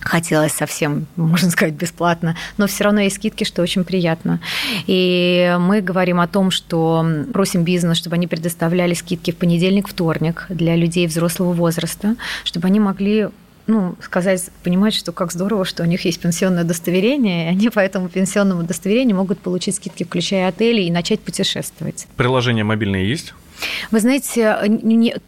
хотелось 0.00 0.52
совсем, 0.52 1.06
можно 1.16 1.50
сказать, 1.50 1.74
бесплатно, 1.74 2.36
но 2.56 2.66
все 2.66 2.84
равно 2.84 3.00
есть 3.00 3.16
скидки, 3.16 3.44
что 3.44 3.62
очень 3.62 3.84
приятно. 3.84 4.40
И 4.86 5.56
мы 5.60 5.80
говорим 5.80 6.20
о 6.20 6.28
том, 6.28 6.50
что 6.50 7.06
просим 7.32 7.64
бизнес, 7.64 7.98
чтобы 7.98 8.14
они 8.14 8.26
предоставляли 8.26 8.94
скидки 8.94 9.32
в 9.32 9.36
понедельник, 9.36 9.88
вторник 9.88 10.46
для 10.48 10.76
людей 10.76 11.06
взрослого 11.06 11.52
возраста, 11.52 12.16
чтобы 12.44 12.68
они 12.68 12.80
могли 12.80 13.28
ну, 13.68 13.96
сказать, 14.02 14.50
понимать, 14.64 14.94
что 14.94 15.12
как 15.12 15.30
здорово, 15.30 15.64
что 15.64 15.82
у 15.82 15.86
них 15.86 16.04
есть 16.04 16.20
пенсионное 16.20 16.64
удостоверение, 16.64 17.46
и 17.46 17.48
они 17.50 17.68
по 17.68 17.80
этому 17.80 18.08
пенсионному 18.08 18.62
удостоверению 18.62 19.16
могут 19.16 19.38
получить 19.38 19.76
скидки, 19.76 20.04
включая 20.04 20.48
отели, 20.48 20.80
и 20.80 20.90
начать 20.90 21.20
путешествовать. 21.20 22.06
Приложения 22.16 22.64
мобильные 22.64 23.08
есть? 23.08 23.34
Вы 23.90 24.00
знаете, 24.00 24.56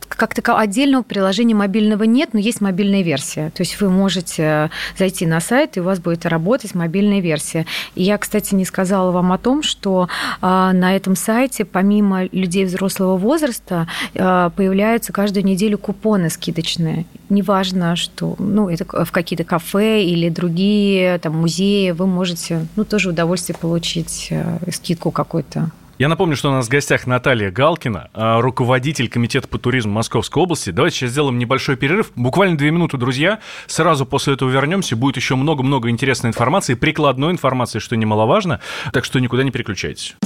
как 0.09 0.35
такового 0.35 0.63
отдельного 0.63 1.03
приложения 1.03 1.55
мобильного 1.55 2.05
нет, 2.05 2.31
но 2.33 2.39
есть 2.39 2.61
мобильная 2.61 3.03
версия. 3.03 3.51
То 3.51 3.63
есть 3.63 3.81
вы 3.81 3.91
можете 3.91 4.71
зайти 4.99 5.27
на 5.27 5.41
сайт, 5.41 5.77
и 5.77 5.81
у 5.81 5.85
вас 5.85 5.99
будет 5.99 6.27
работать 6.27 6.75
мобильная 6.75 7.21
версия. 7.21 7.67
И 7.95 8.03
я, 8.03 8.19
кстати, 8.19 8.55
не 8.55 8.65
сказала 8.65 9.11
вам 9.11 9.33
о 9.33 9.39
том, 9.39 9.63
что 9.63 10.09
а, 10.41 10.73
на 10.73 10.95
этом 10.95 11.17
сайте, 11.17 11.65
помимо 11.65 12.25
людей 12.33 12.65
взрослого 12.65 13.17
возраста, 13.17 13.89
а, 14.15 14.51
появляются 14.51 15.13
каждую 15.13 15.45
неделю 15.45 15.79
купоны 15.79 16.31
скидочные. 16.31 17.07
Неважно, 17.29 17.97
что 17.97 18.35
ну, 18.39 18.69
это 18.69 18.85
в 19.05 19.13
какие-то 19.13 19.45
кафе 19.45 20.03
или 20.03 20.29
другие 20.29 21.19
там, 21.19 21.37
музеи, 21.39 21.91
вы 21.91 22.07
можете 22.07 22.67
ну, 22.77 22.85
тоже 22.85 23.11
удовольствие 23.11 23.57
получить, 23.57 24.29
э, 24.31 24.59
скидку 24.71 25.11
какую-то. 25.11 25.71
Я 26.00 26.09
напомню, 26.09 26.35
что 26.35 26.49
у 26.49 26.52
нас 26.52 26.66
в 26.66 26.71
гостях 26.71 27.07
Наталья 27.07 27.50
Галкина, 27.50 28.09
а, 28.14 28.40
руководитель 28.40 29.11
Комитета 29.11 29.47
по 29.47 29.59
туризму 29.59 29.92
Московской 29.92 30.42
области. 30.42 30.71
Давайте 30.71 30.97
сейчас 30.97 31.11
сделаем 31.11 31.38
небольшой 31.38 31.76
перерыв. 31.76 32.12
Буквально 32.16 32.57
две 32.57 32.71
минуты, 32.71 32.97
друзья. 32.97 33.40
Сразу 33.66 34.07
после 34.07 34.33
этого 34.33 34.49
вернемся. 34.49 34.97
Будет 34.97 35.16
еще 35.16 35.37
много-много 35.37 35.90
интересной 35.90 36.30
информации, 36.30 36.73
прикладной 36.73 37.33
информации, 37.33 37.80
что 37.80 37.97
немаловажно. 37.97 38.61
Так 38.95 39.04
что 39.04 39.19
никуда 39.19 39.42
не 39.42 39.50
переключайтесь. 39.50 40.16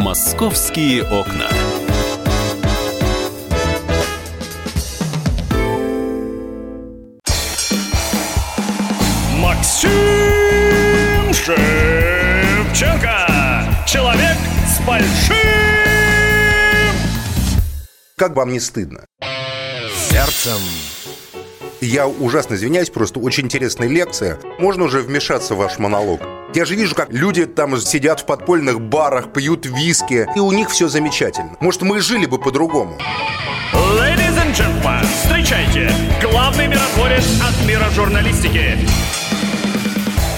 «Московские 0.00 1.02
окна». 1.02 1.48
Большим... 14.88 15.36
Как 18.16 18.34
вам 18.34 18.52
не 18.52 18.60
стыдно? 18.60 19.04
Сердцем. 20.10 20.58
Я 21.80 22.08
ужасно 22.08 22.54
извиняюсь, 22.54 22.90
просто 22.90 23.20
очень 23.20 23.44
интересная 23.44 23.88
лекция. 23.88 24.38
Можно 24.58 24.84
уже 24.84 25.00
вмешаться 25.00 25.54
в 25.54 25.58
ваш 25.58 25.78
монолог? 25.78 26.20
Я 26.54 26.64
же 26.64 26.74
вижу, 26.74 26.94
как 26.94 27.12
люди 27.12 27.46
там 27.46 27.78
сидят 27.78 28.20
в 28.20 28.26
подпольных 28.26 28.80
барах, 28.80 29.32
пьют 29.32 29.66
виски, 29.66 30.26
и 30.34 30.40
у 30.40 30.50
них 30.50 30.70
все 30.70 30.88
замечательно. 30.88 31.56
Может, 31.60 31.82
мы 31.82 32.00
жили 32.00 32.26
бы 32.26 32.38
по-другому? 32.38 32.98
Ladies 33.72 34.36
and 34.36 34.54
gentlemen, 34.54 35.06
встречайте, 35.22 35.92
главный 36.22 36.66
миротворец 36.66 37.24
от 37.42 37.68
мира 37.68 37.88
журналистики. 37.94 38.76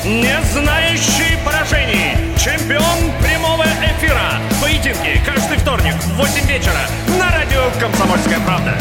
Не 0.05 0.43
знающий 0.53 1.39
поражений. 1.45 2.17
Чемпион 2.37 3.13
прямого 3.61 3.65
эфира. 3.65 4.41
Поединки 4.61 5.21
каждый 5.25 5.59
вторник 5.59 5.95
в 5.95 6.17
8 6.17 6.47
вечера 6.47 6.81
на 7.19 7.31
радио 7.31 7.63
«Комсомольская 7.81 8.41
правда». 8.41 8.75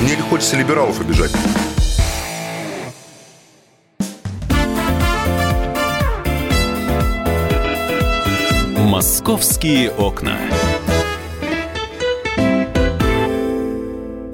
Мне 0.00 0.16
не 0.16 0.22
хочется 0.22 0.56
либералов 0.56 1.00
обижать. 1.00 1.32
«Московские 8.76 9.90
окна». 9.90 10.36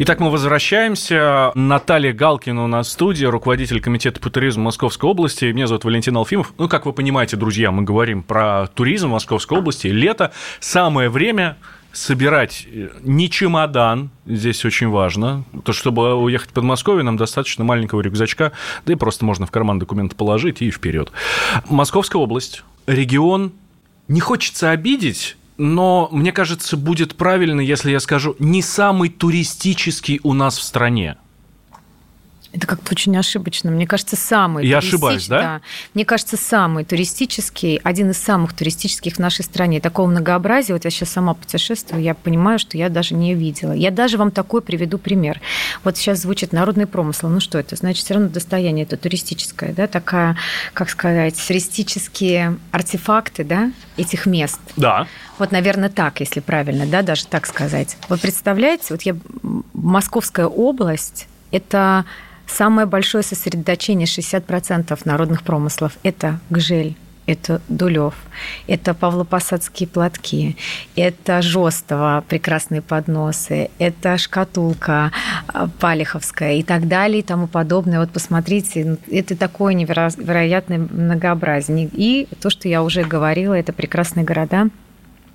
Итак, 0.01 0.21
мы 0.21 0.31
возвращаемся. 0.31 1.51
Наталья 1.57 2.13
Галкина 2.13 2.63
у 2.63 2.67
нас 2.69 2.87
в 2.87 2.91
студии, 2.93 3.25
руководитель 3.25 3.81
комитета 3.81 4.21
по 4.21 4.31
туризму 4.31 4.63
Московской 4.63 5.11
области. 5.11 5.47
Меня 5.47 5.67
зовут 5.67 5.83
Валентин 5.83 6.17
Алфимов. 6.17 6.55
Ну, 6.57 6.69
как 6.69 6.87
вы 6.87 6.93
понимаете, 6.93 7.37
друзья, 7.37 7.73
мы 7.73 7.83
говорим 7.83 8.23
про 8.23 8.69
туризм 8.69 9.09
Московской 9.09 9.59
области. 9.59 9.89
Лето– 9.89 10.31
самое 10.61 11.09
время 11.09 11.57
собирать 11.93 12.65
э, 12.71 12.91
не 13.03 13.29
чемодан, 13.29 14.11
здесь 14.25 14.65
очень 14.65 14.89
важно, 14.89 15.43
то 15.65 15.73
чтобы 15.73 16.15
уехать 16.15 16.51
в 16.51 16.53
Подмосковье, 16.53 17.03
нам 17.03 17.17
достаточно 17.17 17.65
маленького 17.65 18.01
рюкзачка, 18.01 18.53
да 18.87 18.93
и 18.93 18.97
просто 18.97 19.25
можно 19.25 19.47
в 19.47 19.51
карман 19.51 19.81
документы 19.81 20.15
положить 20.15 20.63
и 20.63 20.71
вперед. 20.71 21.11
Московская 21.69 22.19
область, 22.19 22.63
регион, 22.87 23.53
не 24.07 24.21
хочется 24.21 24.71
обидеть, 24.71 25.37
но 25.59 26.09
мне 26.13 26.33
кажется, 26.33 26.77
будет 26.77 27.17
правильно, 27.17 27.61
если 27.61 27.91
я 27.91 28.01
скажу, 28.01 28.37
не 28.39 28.63
самый 28.63 29.11
туристический 29.11 30.21
у 30.23 30.33
нас 30.33 30.57
в 30.57 30.63
стране. 30.63 31.19
Это 32.53 32.67
как-то 32.67 32.93
очень 32.93 33.15
ошибочно. 33.17 33.71
Мне 33.71 33.87
кажется, 33.87 34.17
самый 34.17 34.67
Я 34.67 34.79
ошибаюсь, 34.79 35.29
да? 35.29 35.41
да? 35.41 35.61
Мне 35.93 36.07
кажется, 36.07 36.39
самый 36.39 36.85
туристический, 36.85 37.77
один 37.85 38.11
из 38.11 38.19
самых 38.19 38.55
туристических 38.55 39.17
в 39.17 39.19
нашей 39.19 39.45
стране. 39.45 39.81
Такого 39.81 40.07
многообразия, 40.07 40.73
вот 40.73 40.85
я 40.85 40.91
сейчас 40.91 41.11
сама 41.11 41.35
путешествую, 41.35 42.03
я 42.03 42.15
понимаю, 42.15 42.59
что 42.59 42.79
я 42.79 42.89
даже 42.89 43.15
не 43.15 43.35
видела. 43.35 43.73
Я 43.73 43.91
даже 43.91 44.17
вам 44.17 44.31
такой 44.31 44.63
приведу 44.63 44.97
пример. 44.97 45.43
Вот 45.85 45.99
сейчас 45.99 46.21
звучит 46.21 46.53
народный 46.53 46.87
промысл. 46.87 47.29
Ну 47.29 47.41
что 47.41 47.59
это? 47.59 47.77
Значит, 47.77 48.07
все 48.07 48.15
равно 48.15 48.31
достояние 48.31 48.85
это 48.85 48.97
туристическое, 48.97 49.75
да, 49.75 49.87
такая, 49.87 50.37
как 50.73 50.89
сказать, 50.89 51.35
туристические 51.47 52.57
артефакты, 52.71 53.45
да, 53.45 53.73
этих 53.99 54.25
мест. 54.25 54.61
Да. 54.77 55.07
Вот, 55.39 55.53
наверное, 55.53 55.91
так, 55.91 56.21
если 56.21 56.41
правильно, 56.41 56.87
да, 56.87 57.03
даже 57.03 57.27
так 57.27 57.47
сказать. 57.47 57.99
Вы 58.09 58.17
представляете, 58.17 58.87
вот 58.91 59.03
я 59.03 59.15
Московская 59.75 60.47
область, 60.47 61.29
это 61.51 62.05
Самое 62.49 62.87
большое 62.87 63.23
сосредоточение, 63.23 64.07
60% 64.07 64.99
народных 65.05 65.43
промыслов, 65.43 65.93
это 66.03 66.41
гжель, 66.51 66.97
это 67.29 67.61
Дулев, 67.69 68.15
это 68.67 68.95
Павлопосадские 68.95 69.87
платки, 69.87 70.57
это 70.97 71.43
Жостова, 71.43 72.25
прекрасные 72.27 72.81
подносы, 72.81 73.69
это 73.79 74.17
шкатулка 74.17 75.13
а, 75.47 75.69
Палиховская 75.79 76.55
и 76.55 76.63
так 76.63 76.89
далее 76.89 77.21
и 77.21 77.23
тому 77.23 77.47
подобное. 77.47 78.01
Вот 78.01 78.11
посмотрите, 78.11 78.97
это 79.13 79.37
такое 79.37 79.75
невероятное 79.75 80.79
многообразие. 80.79 81.91
И 81.93 82.29
то, 82.41 82.49
что 82.49 82.67
я 82.67 82.83
уже 82.83 83.05
говорила, 83.05 83.53
это 83.53 83.75
прекрасные 83.75 84.25
города, 84.25 84.69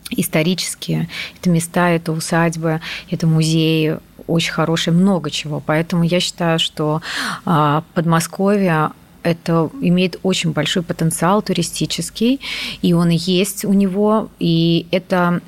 исторические, 0.10 1.10
это 1.40 1.50
места, 1.50 1.90
это 1.90 2.12
усадьбы, 2.12 2.82
это 3.10 3.28
музеи, 3.28 4.00
очень 4.28 4.54
хорошие, 4.54 4.94
много 4.94 5.30
чего. 5.30 5.60
Поэтому 5.60 6.04
я 6.04 6.20
считаю, 6.20 6.60
что 6.60 7.02
а, 7.46 7.84
Подмосковье 7.94 8.92
это 9.24 9.70
имеет 9.82 10.20
очень 10.24 10.52
большой 10.52 10.84
потенциал 10.84 11.42
туристический, 11.42 12.42
и 12.82 12.94
он 12.94 13.10
есть 13.10 13.66
у 13.66 13.74
него, 13.74 14.30
и 14.40 14.86
это, 14.92 15.42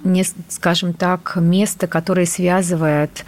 скажем 0.47 0.93
так, 0.93 1.33
место, 1.35 1.87
которое 1.87 2.25
связывает 2.25 3.25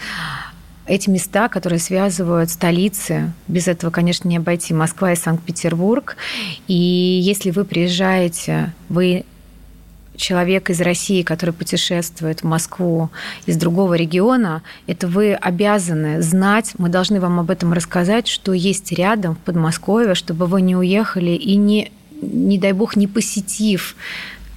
эти 0.85 1.09
места, 1.09 1.49
которые 1.49 1.79
связывают 1.79 2.49
столицы, 2.49 3.33
без 3.49 3.67
этого, 3.67 3.91
конечно, 3.91 4.27
не 4.29 4.37
обойти, 4.37 4.73
Москва 4.73 5.11
и 5.11 5.17
Санкт-Петербург. 5.17 6.15
И 6.67 6.73
если 6.73 7.51
вы 7.51 7.65
приезжаете, 7.65 8.73
вы 8.87 9.25
человек 10.17 10.69
из 10.69 10.81
России, 10.81 11.21
который 11.21 11.53
путешествует 11.53 12.41
в 12.41 12.43
Москву 12.43 13.09
из 13.45 13.55
другого 13.55 13.93
региона, 13.93 14.61
это 14.87 15.07
вы 15.07 15.33
обязаны 15.33 16.21
знать, 16.21 16.73
мы 16.77 16.89
должны 16.89 17.21
вам 17.21 17.39
об 17.39 17.49
этом 17.49 17.71
рассказать, 17.71 18.27
что 18.27 18.51
есть 18.51 18.91
рядом 18.91 19.35
в 19.35 19.39
Подмосковье, 19.39 20.15
чтобы 20.15 20.47
вы 20.47 20.61
не 20.61 20.75
уехали 20.75 21.31
и 21.31 21.55
не, 21.55 21.91
не 22.21 22.57
дай 22.57 22.73
бог, 22.73 22.95
не 22.95 23.07
посетив 23.07 23.95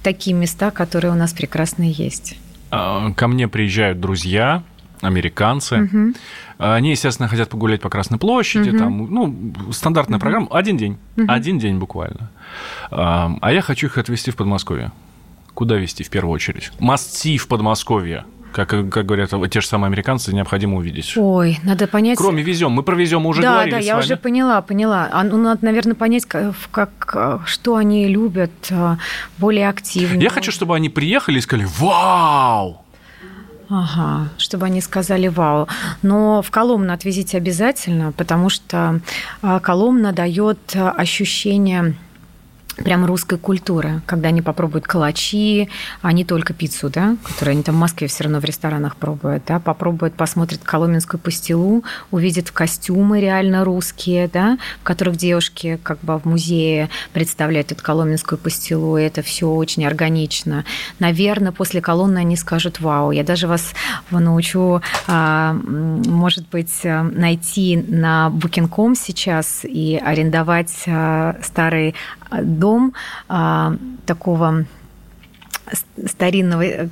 такие 0.03 0.35
места, 0.35 0.71
которые 0.71 1.11
у 1.11 1.15
нас 1.15 1.31
прекрасные 1.31 1.91
есть. 1.91 2.37
А, 2.71 3.11
ко 3.13 3.27
мне 3.27 3.47
приезжают 3.47 3.99
друзья, 3.99 4.63
американцы. 5.01 5.83
Угу. 5.83 6.13
Они, 6.57 6.91
естественно, 6.91 7.27
хотят 7.27 7.49
погулять 7.49 7.81
по 7.81 7.89
Красной 7.89 8.17
площади, 8.17 8.69
угу. 8.69 8.77
там, 8.77 9.13
ну, 9.13 9.71
стандартная 9.71 10.17
угу. 10.17 10.21
программа, 10.21 10.47
один 10.51 10.77
день, 10.77 10.97
угу. 11.17 11.25
один 11.27 11.59
день 11.59 11.77
буквально. 11.77 12.29
А 12.89 13.51
я 13.51 13.61
хочу 13.61 13.87
их 13.87 13.97
отвезти 13.97 14.31
в 14.31 14.35
Подмосковье. 14.35 14.91
Куда 15.61 15.75
везти 15.75 16.03
в 16.03 16.09
первую 16.09 16.33
очередь? 16.33 16.71
Must 16.79 17.37
в 17.37 17.47
Подмосковье. 17.47 18.25
Как, 18.51 18.69
как 18.69 19.05
говорят 19.05 19.29
те 19.51 19.61
же 19.61 19.67
самые 19.67 19.89
американцы, 19.89 20.33
необходимо 20.33 20.77
увидеть. 20.77 21.13
Ой, 21.15 21.59
надо 21.61 21.85
понять... 21.85 22.17
Кроме 22.17 22.41
везем, 22.41 22.71
мы 22.71 22.81
про 22.81 22.95
везем 22.95 23.27
уже 23.27 23.43
да, 23.43 23.51
говорили 23.51 23.75
Да, 23.75 23.77
я 23.77 23.93
вами. 23.93 24.03
уже 24.03 24.17
поняла, 24.17 24.63
поняла. 24.63 25.07
А, 25.11 25.23
ну, 25.23 25.37
надо, 25.37 25.63
наверное, 25.63 25.93
понять, 25.93 26.25
как, 26.25 26.55
как, 26.71 27.43
что 27.45 27.75
они 27.75 28.07
любят 28.07 28.51
а, 28.71 28.97
более 29.37 29.69
активно. 29.69 30.19
Я 30.19 30.31
хочу, 30.31 30.51
чтобы 30.51 30.75
они 30.75 30.89
приехали 30.89 31.37
и 31.37 31.41
сказали 31.41 31.67
«Вау!» 31.77 32.81
Ага, 33.69 34.29
чтобы 34.39 34.65
они 34.65 34.81
сказали 34.81 35.27
вау. 35.27 35.67
Но 36.01 36.41
в 36.41 36.49
Коломну 36.49 36.91
отвезите 36.91 37.37
обязательно, 37.37 38.13
потому 38.13 38.49
что 38.49 38.99
а, 39.43 39.59
Коломна 39.59 40.11
дает 40.11 40.57
ощущение 40.73 41.93
прям 42.77 43.05
русской 43.05 43.37
культуры, 43.37 44.01
когда 44.05 44.29
они 44.29 44.41
попробуют 44.41 44.87
калачи, 44.87 45.69
а 46.01 46.11
не 46.11 46.23
только 46.23 46.53
пиццу, 46.53 46.89
да, 46.89 47.17
которую 47.23 47.53
они 47.53 47.63
там 47.63 47.75
в 47.75 47.79
Москве 47.79 48.07
все 48.07 48.23
равно 48.23 48.39
в 48.39 48.45
ресторанах 48.45 48.95
пробуют, 48.95 49.43
да, 49.47 49.59
попробуют, 49.59 50.15
посмотрят 50.15 50.61
коломенскую 50.63 51.19
пастилу, 51.19 51.83
увидят 52.11 52.51
костюмы 52.51 53.21
реально 53.21 53.63
русские, 53.63 54.27
да, 54.27 54.57
в 54.81 54.83
которых 54.83 55.17
девушки 55.17 55.79
как 55.83 55.99
бы 56.01 56.17
в 56.17 56.25
музее 56.25 56.89
представляют 57.13 57.71
эту 57.71 57.83
коломенскую 57.83 58.39
пастилу, 58.39 58.97
и 58.97 59.03
это 59.03 59.21
все 59.21 59.49
очень 59.49 59.85
органично. 59.85 60.65
Наверное, 60.99 61.51
после 61.51 61.81
колонны 61.81 62.19
они 62.19 62.35
скажут, 62.35 62.79
вау, 62.79 63.11
я 63.11 63.23
даже 63.23 63.47
вас 63.47 63.73
научу, 64.09 64.81
а, 65.07 65.53
может 65.53 66.47
быть, 66.49 66.81
найти 66.83 67.77
на 67.87 68.31
Booking.com 68.33 68.95
сейчас 68.95 69.61
и 69.63 69.99
арендовать 70.03 70.83
а, 70.87 71.37
старый 71.43 71.95
дом 72.43 72.93
а, 73.27 73.73
такого 74.05 74.65
старинного 76.07 76.63
э, 76.63 76.87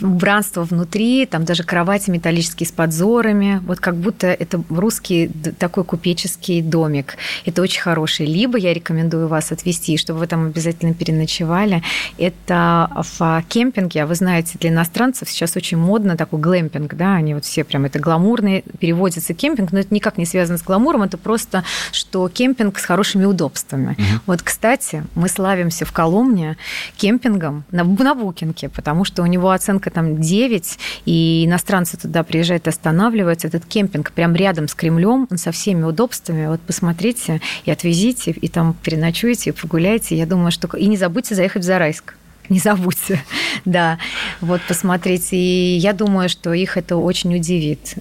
убранства 0.00 0.62
внутри, 0.64 1.26
там 1.26 1.44
даже 1.44 1.64
кровати 1.64 2.10
металлические 2.10 2.66
с 2.66 2.72
подзорами, 2.72 3.60
вот 3.66 3.80
как 3.80 3.96
будто 3.96 4.26
это 4.26 4.62
русский 4.70 5.30
такой 5.58 5.84
купеческий 5.84 6.62
домик. 6.62 7.16
Это 7.44 7.62
очень 7.62 7.80
хороший. 7.80 8.26
Либо 8.26 8.58
я 8.58 8.72
рекомендую 8.72 9.28
вас 9.28 9.52
отвезти, 9.52 9.96
чтобы 9.96 10.20
вы 10.20 10.26
там 10.26 10.46
обязательно 10.46 10.94
переночевали. 10.94 11.82
Это 12.18 12.90
в 13.18 13.44
кемпинге, 13.48 14.02
а 14.02 14.06
вы 14.06 14.14
знаете, 14.14 14.58
для 14.58 14.70
иностранцев 14.70 15.30
сейчас 15.30 15.56
очень 15.56 15.78
модно 15.78 16.16
такой 16.16 16.40
глэмпинг, 16.40 16.94
да, 16.94 17.14
они 17.14 17.34
вот 17.34 17.44
все 17.44 17.64
прям 17.64 17.84
это 17.84 17.98
гламурные, 17.98 18.62
переводится 18.78 19.34
кемпинг, 19.34 19.72
но 19.72 19.80
это 19.80 19.92
никак 19.94 20.18
не 20.18 20.26
связано 20.26 20.58
с 20.58 20.62
гламуром, 20.62 21.02
это 21.02 21.18
просто, 21.18 21.64
что 21.92 22.28
кемпинг 22.28 22.78
с 22.78 22.84
хорошими 22.84 23.24
удобствами. 23.24 23.92
Угу. 23.92 24.20
Вот, 24.26 24.42
кстати, 24.42 25.04
мы 25.14 25.28
славимся 25.28 25.84
в 25.84 25.92
Коломне 25.92 26.56
кемпингом 26.96 27.64
на, 27.70 27.84
на 27.84 28.11
букинге, 28.14 28.68
потому 28.68 29.04
что 29.04 29.22
у 29.22 29.26
него 29.26 29.50
оценка 29.50 29.90
там 29.90 30.20
9, 30.20 30.78
и 31.04 31.44
иностранцы 31.46 31.96
туда 31.96 32.22
приезжают 32.22 32.66
и 32.66 32.70
останавливаются. 32.70 33.48
Этот 33.48 33.64
кемпинг 33.64 34.12
прям 34.12 34.34
рядом 34.34 34.68
с 34.68 34.74
Кремлем, 34.74 35.26
он 35.30 35.38
со 35.38 35.52
всеми 35.52 35.84
удобствами. 35.84 36.46
Вот 36.46 36.60
посмотрите 36.60 37.40
и 37.64 37.70
отвезите, 37.70 38.30
и 38.30 38.48
там 38.48 38.74
переночуете, 38.82 39.50
и 39.50 39.52
погуляйте. 39.52 40.16
Я 40.16 40.26
думаю, 40.26 40.50
что... 40.52 40.68
И 40.76 40.86
не 40.86 40.96
забудьте 40.96 41.34
заехать 41.34 41.62
в 41.62 41.66
Зарайск 41.66 42.14
не 42.48 42.58
забудьте, 42.58 43.22
да, 43.64 43.98
вот 44.40 44.60
посмотрите. 44.68 45.36
И 45.36 45.76
я 45.76 45.92
думаю, 45.92 46.28
что 46.28 46.52
их 46.52 46.76
это 46.76 46.96
очень 46.96 47.34
удивит. 47.34 47.96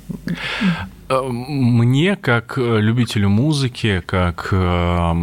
Э, 1.10 1.22
мне, 1.28 2.16
как 2.16 2.58
э, 2.58 2.80
любителю 2.80 3.30
музыки, 3.30 4.02
как 4.06 4.50
э, 4.52 5.14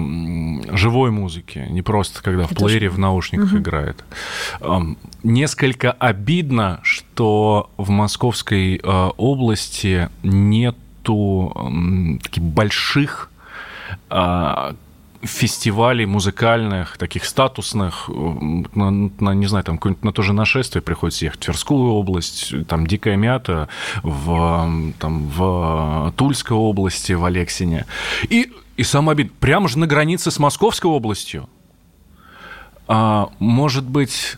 живой 0.72 1.10
музыки, 1.10 1.66
не 1.70 1.82
просто 1.82 2.22
когда 2.22 2.44
Это 2.44 2.54
в 2.54 2.58
плеере, 2.58 2.90
в 2.90 2.98
наушниках 2.98 3.52
угу. 3.52 3.58
играет, 3.58 4.04
э, 4.60 4.78
несколько 5.22 5.92
обидно, 5.92 6.80
что 6.82 7.70
в 7.76 7.90
Московской 7.90 8.76
э, 8.76 9.10
области 9.16 10.08
нету 10.22 11.52
э, 11.54 12.18
таких 12.22 12.42
больших 12.42 13.30
э, 14.10 14.72
фестивалей 15.22 16.06
музыкальных, 16.06 16.96
таких 16.96 17.24
статусных, 17.24 18.08
на, 18.08 18.90
на 18.90 19.34
не 19.34 19.46
знаю, 19.46 19.64
там 19.64 19.80
на 20.02 20.12
то 20.12 20.22
же 20.22 20.32
нашествие 20.32 20.82
приходится 20.82 21.24
ехать 21.24 21.40
в 21.40 21.44
Тверскую 21.44 21.92
область, 21.92 22.54
там 22.68 22.86
Дикая 22.86 23.16
Мята, 23.16 23.68
в, 24.02 24.92
там, 24.98 25.28
в 25.28 26.12
Тульской 26.16 26.56
области, 26.56 27.12
в 27.12 27.24
Алексине. 27.24 27.86
И, 28.28 28.52
и 28.76 28.82
самое 28.84 29.12
обидное, 29.12 29.34
прямо 29.40 29.68
же 29.68 29.78
на 29.78 29.86
границе 29.86 30.30
с 30.30 30.38
Московской 30.38 30.90
областью. 30.90 31.48
А, 32.86 33.30
может 33.38 33.84
быть, 33.84 34.36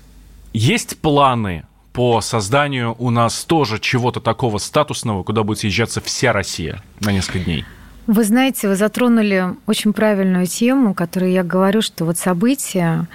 есть 0.53 0.99
планы 1.01 1.65
по 1.93 2.21
созданию 2.21 2.95
у 2.99 3.11
нас 3.11 3.45
тоже 3.45 3.79
чего-то 3.79 4.21
такого 4.21 4.59
статусного, 4.59 5.23
куда 5.23 5.43
будет 5.43 5.59
съезжаться 5.59 6.01
вся 6.01 6.33
Россия 6.33 6.83
на 7.01 7.13
несколько 7.13 7.41
дней? 7.41 7.65
Вы 8.11 8.25
знаете, 8.25 8.67
вы 8.67 8.75
затронули 8.75 9.55
очень 9.67 9.93
правильную 9.93 10.45
тему, 10.49 10.95
которую 10.95 11.31
я 11.31 11.45
говорю, 11.45 11.81
что 11.81 12.05
вот 12.05 12.19
события, 12.19 13.07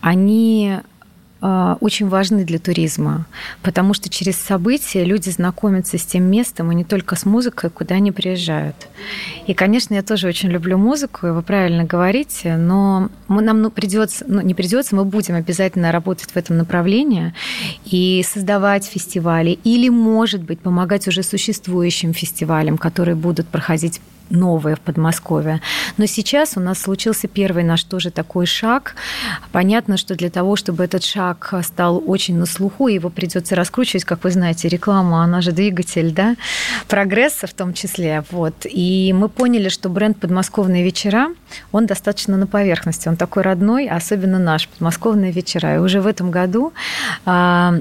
они 0.00 0.78
э, 1.42 1.76
очень 1.80 2.08
важны 2.08 2.44
для 2.44 2.60
туризма, 2.60 3.26
потому 3.62 3.94
что 3.94 4.08
через 4.08 4.36
события 4.36 5.02
люди 5.02 5.28
знакомятся 5.28 5.98
с 5.98 6.04
тем 6.04 6.30
местом, 6.30 6.70
и 6.70 6.76
не 6.76 6.84
только 6.84 7.16
с 7.16 7.26
музыкой, 7.26 7.68
куда 7.68 7.96
они 7.96 8.12
приезжают. 8.12 8.76
И, 9.48 9.54
конечно, 9.54 9.94
я 9.94 10.04
тоже 10.04 10.28
очень 10.28 10.50
люблю 10.50 10.78
музыку, 10.78 11.26
и 11.26 11.30
вы 11.30 11.42
правильно 11.42 11.82
говорите, 11.82 12.56
но 12.56 13.10
нам 13.26 13.60
ну, 13.60 13.72
придется, 13.72 14.24
ну, 14.28 14.40
не 14.40 14.54
придется, 14.54 14.94
мы 14.94 15.04
будем 15.04 15.34
обязательно 15.34 15.90
работать 15.90 16.30
в 16.30 16.36
этом 16.36 16.58
направлении 16.58 17.34
и 17.84 18.24
создавать 18.24 18.84
фестивали, 18.84 19.58
или, 19.64 19.88
может 19.88 20.44
быть, 20.44 20.60
помогать 20.60 21.08
уже 21.08 21.24
существующим 21.24 22.12
фестивалям, 22.14 22.78
которые 22.78 23.16
будут 23.16 23.48
проходить 23.48 24.00
новое 24.30 24.76
в 24.76 24.80
Подмосковье. 24.80 25.60
Но 25.96 26.06
сейчас 26.06 26.56
у 26.56 26.60
нас 26.60 26.80
случился 26.80 27.28
первый 27.28 27.64
наш 27.64 27.84
тоже 27.84 28.10
такой 28.10 28.46
шаг. 28.46 28.94
Понятно, 29.52 29.96
что 29.96 30.14
для 30.14 30.30
того, 30.30 30.56
чтобы 30.56 30.84
этот 30.84 31.04
шаг 31.04 31.54
стал 31.62 32.02
очень 32.06 32.36
на 32.36 32.46
слуху, 32.46 32.88
его 32.88 33.10
придется 33.10 33.54
раскручивать, 33.54 34.04
как 34.04 34.24
вы 34.24 34.30
знаете, 34.30 34.68
реклама, 34.68 35.22
она 35.22 35.40
же 35.40 35.52
двигатель, 35.52 36.12
да, 36.12 36.36
прогресса 36.88 37.46
в 37.46 37.54
том 37.54 37.74
числе. 37.74 38.24
Вот. 38.30 38.54
И 38.64 39.12
мы 39.14 39.28
поняли, 39.28 39.68
что 39.68 39.88
бренд 39.88 40.18
«Подмосковные 40.18 40.82
вечера», 40.82 41.28
он 41.72 41.86
достаточно 41.86 42.36
на 42.36 42.46
поверхности, 42.46 43.08
он 43.08 43.16
такой 43.16 43.42
родной, 43.42 43.88
особенно 43.88 44.38
наш 44.38 44.68
«Подмосковные 44.68 45.32
вечера». 45.32 45.76
И 45.76 45.78
уже 45.78 46.00
в 46.00 46.06
этом 46.06 46.30
году 46.30 46.72
а, 47.24 47.74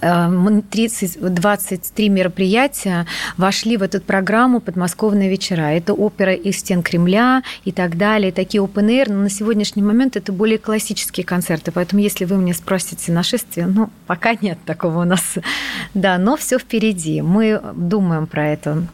30, 0.00 1.34
23 1.34 2.08
мероприятия 2.08 3.06
вошли 3.36 3.76
в 3.76 3.82
эту 3.82 4.00
программу 4.00 4.60
«Подмосковные 4.60 5.28
вечера». 5.28 5.62
Это 5.62 5.94
опера 5.94 6.32
из 6.32 6.58
стен 6.58 6.82
Кремля 6.82 7.42
и 7.64 7.72
так 7.72 7.96
далее, 7.96 8.32
такие 8.32 8.62
open 8.62 9.04
но 9.08 9.14
на 9.14 9.30
сегодняшний 9.30 9.82
момент 9.82 10.16
это 10.16 10.32
более 10.32 10.58
классические 10.58 11.24
концерты, 11.24 11.70
поэтому 11.70 12.02
если 12.02 12.24
вы 12.24 12.36
мне 12.36 12.54
спросите 12.54 13.12
нашествие, 13.12 13.66
ну, 13.66 13.90
пока 14.06 14.34
нет 14.40 14.58
такого 14.64 15.02
у 15.02 15.04
нас, 15.04 15.22
да, 15.94 16.18
но 16.18 16.36
все 16.36 16.58
впереди, 16.58 17.22
мы 17.22 17.60
думаем 17.74 18.26
про 18.26 18.48
это. 18.48 18.86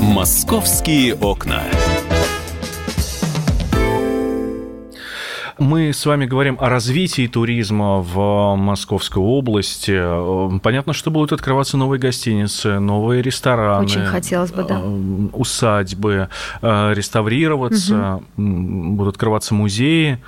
«Московские 0.00 1.14
окна». 1.14 1.62
Мы 5.62 5.92
с 5.92 6.04
вами 6.06 6.26
говорим 6.26 6.58
о 6.60 6.68
развитии 6.68 7.28
туризма 7.28 7.98
в 8.00 8.56
Московской 8.56 9.22
области. 9.22 10.58
Понятно, 10.58 10.92
что 10.92 11.12
будут 11.12 11.30
открываться 11.30 11.76
новые 11.76 12.00
гостиницы, 12.00 12.80
новые 12.80 13.22
рестораны. 13.22 13.84
Очень 13.84 14.04
хотелось 14.04 14.50
бы, 14.50 14.64
да. 14.64 14.80
Э, 14.82 15.28
усадьбы, 15.32 16.28
э, 16.62 16.94
реставрироваться, 16.94 18.22
угу. 18.36 18.44
будут 18.44 19.14
открываться 19.14 19.54
музеи. 19.54 20.18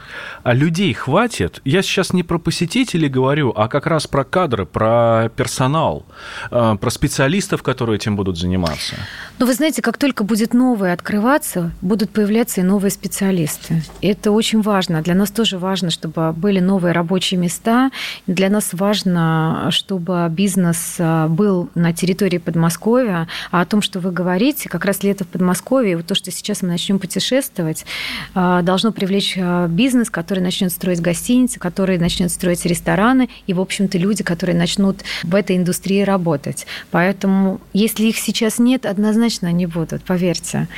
А 0.44 0.55
людей 0.55 0.94
хватит? 0.94 1.61
Я 1.64 1.83
сейчас 1.83 2.12
не 2.12 2.23
про 2.23 2.38
посетителей 2.38 3.09
говорю, 3.09 3.53
а 3.57 3.66
как 3.66 3.88
раз 3.88 4.07
про 4.07 4.23
кадры, 4.23 4.66
про 4.66 5.33
персонал, 5.35 6.07
э, 6.53 6.77
про 6.81 6.90
специалистов, 6.90 7.64
которые 7.64 7.97
этим 7.97 8.14
будут 8.14 8.38
заниматься. 8.38 8.94
Ну, 9.40 9.47
вы 9.47 9.55
знаете, 9.55 9.83
как 9.83 9.99
только 9.99 10.23
будет 10.23 10.55
новое 10.55 10.92
открываться, 10.92 11.73
будут 11.81 12.11
появляться 12.11 12.61
и 12.61 12.64
новые 12.64 12.92
специалисты. 12.92 13.83
Это 14.01 14.31
очень 14.31 14.62
важно 14.62 15.03
для 15.03 15.16
нас 15.16 15.24
нас 15.25 15.31
тоже 15.31 15.57
важно, 15.57 15.91
чтобы 15.91 16.33
были 16.33 16.61
новые 16.61 16.93
рабочие 16.93 17.41
места. 17.41 17.91
Для 18.27 18.51
нас 18.51 18.71
важно, 18.73 19.69
чтобы 19.71 20.27
бизнес 20.29 20.97
э, 20.99 21.29
был 21.29 21.71
на 21.75 21.95
территории 21.95 22.37
Подмосковья. 22.37 23.27
А 23.51 23.63
о 23.63 23.65
том, 23.65 23.81
что 23.81 24.01
вы 24.01 24.13
говорите, 24.13 24.69
как 24.69 24.85
раз 24.85 25.03
лето 25.03 25.25
в 25.25 25.29
Подмосковье, 25.29 25.97
вот 25.97 26.07
то, 26.07 26.15
что 26.15 26.31
сейчас 26.31 26.61
мы 26.61 26.69
начнем 26.69 26.99
путешествовать, 26.99 27.87
э, 28.35 28.61
должно 28.63 28.93
привлечь 28.93 29.33
э, 29.37 29.67
бизнес, 29.71 30.11
который 30.11 30.41
начнет 30.41 30.71
строить 30.73 31.01
гостиницы, 31.01 31.59
который 31.59 31.97
начнет 31.97 32.31
строить 32.31 32.67
рестораны, 32.67 33.31
и, 33.47 33.55
в 33.55 33.61
общем-то, 33.63 33.97
люди, 33.97 34.23
которые 34.23 34.57
начнут 34.57 34.99
в 35.23 35.35
этой 35.35 35.57
индустрии 35.57 36.03
работать. 36.03 36.67
Поэтому, 36.91 37.63
если 37.73 38.05
их 38.05 38.19
сейчас 38.19 38.59
нет, 38.59 38.85
однозначно 38.85 39.49
они 39.49 39.65
будут, 39.65 40.05
поверьте. 40.05 40.69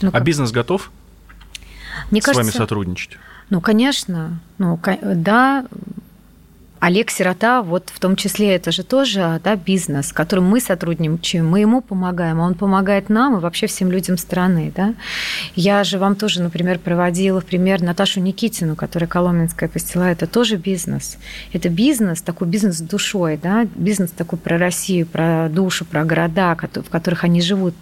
Ну, 0.00 0.08
а 0.10 0.20
бизнес 0.20 0.52
готов 0.52 0.90
Мне 2.10 2.22
с 2.22 2.24
кажется, 2.24 2.42
вами 2.42 2.56
сотрудничать? 2.56 3.18
Ну, 3.50 3.60
конечно, 3.60 4.40
ну, 4.58 4.78
да, 5.02 5.66
Олег 6.80 7.10
Сирота, 7.10 7.60
вот 7.60 7.90
в 7.94 8.00
том 8.00 8.16
числе, 8.16 8.54
это 8.54 8.72
же 8.72 8.82
тоже 8.84 9.38
да, 9.44 9.54
бизнес, 9.54 10.08
с 10.08 10.12
которым 10.14 10.46
мы 10.46 10.60
сотрудничаем, 10.60 11.46
мы 11.46 11.60
ему 11.60 11.82
помогаем, 11.82 12.40
а 12.40 12.46
он 12.46 12.54
помогает 12.54 13.10
нам 13.10 13.36
и 13.36 13.40
вообще 13.40 13.66
всем 13.66 13.92
людям 13.92 14.16
страны. 14.16 14.72
Да? 14.74 14.94
Я 15.54 15.84
же 15.84 15.98
вам 15.98 16.16
тоже, 16.16 16.42
например, 16.42 16.78
приводила 16.78 17.42
в 17.42 17.44
пример 17.44 17.82
Наташу 17.82 18.20
Никитину, 18.20 18.76
которая 18.76 19.08
Коломенская 19.08 19.68
пастила. 19.68 20.04
Это 20.04 20.26
тоже 20.26 20.56
бизнес. 20.56 21.18
Это 21.52 21.68
бизнес, 21.68 22.22
такой 22.22 22.48
бизнес 22.48 22.78
с 22.78 22.80
душой, 22.80 23.38
да? 23.40 23.66
бизнес 23.74 24.10
такой 24.10 24.38
про 24.38 24.56
Россию, 24.56 25.06
про 25.06 25.50
душу, 25.50 25.84
про 25.84 26.06
города, 26.06 26.56
в 26.56 26.88
которых 26.88 27.24
они 27.24 27.42
живут. 27.42 27.74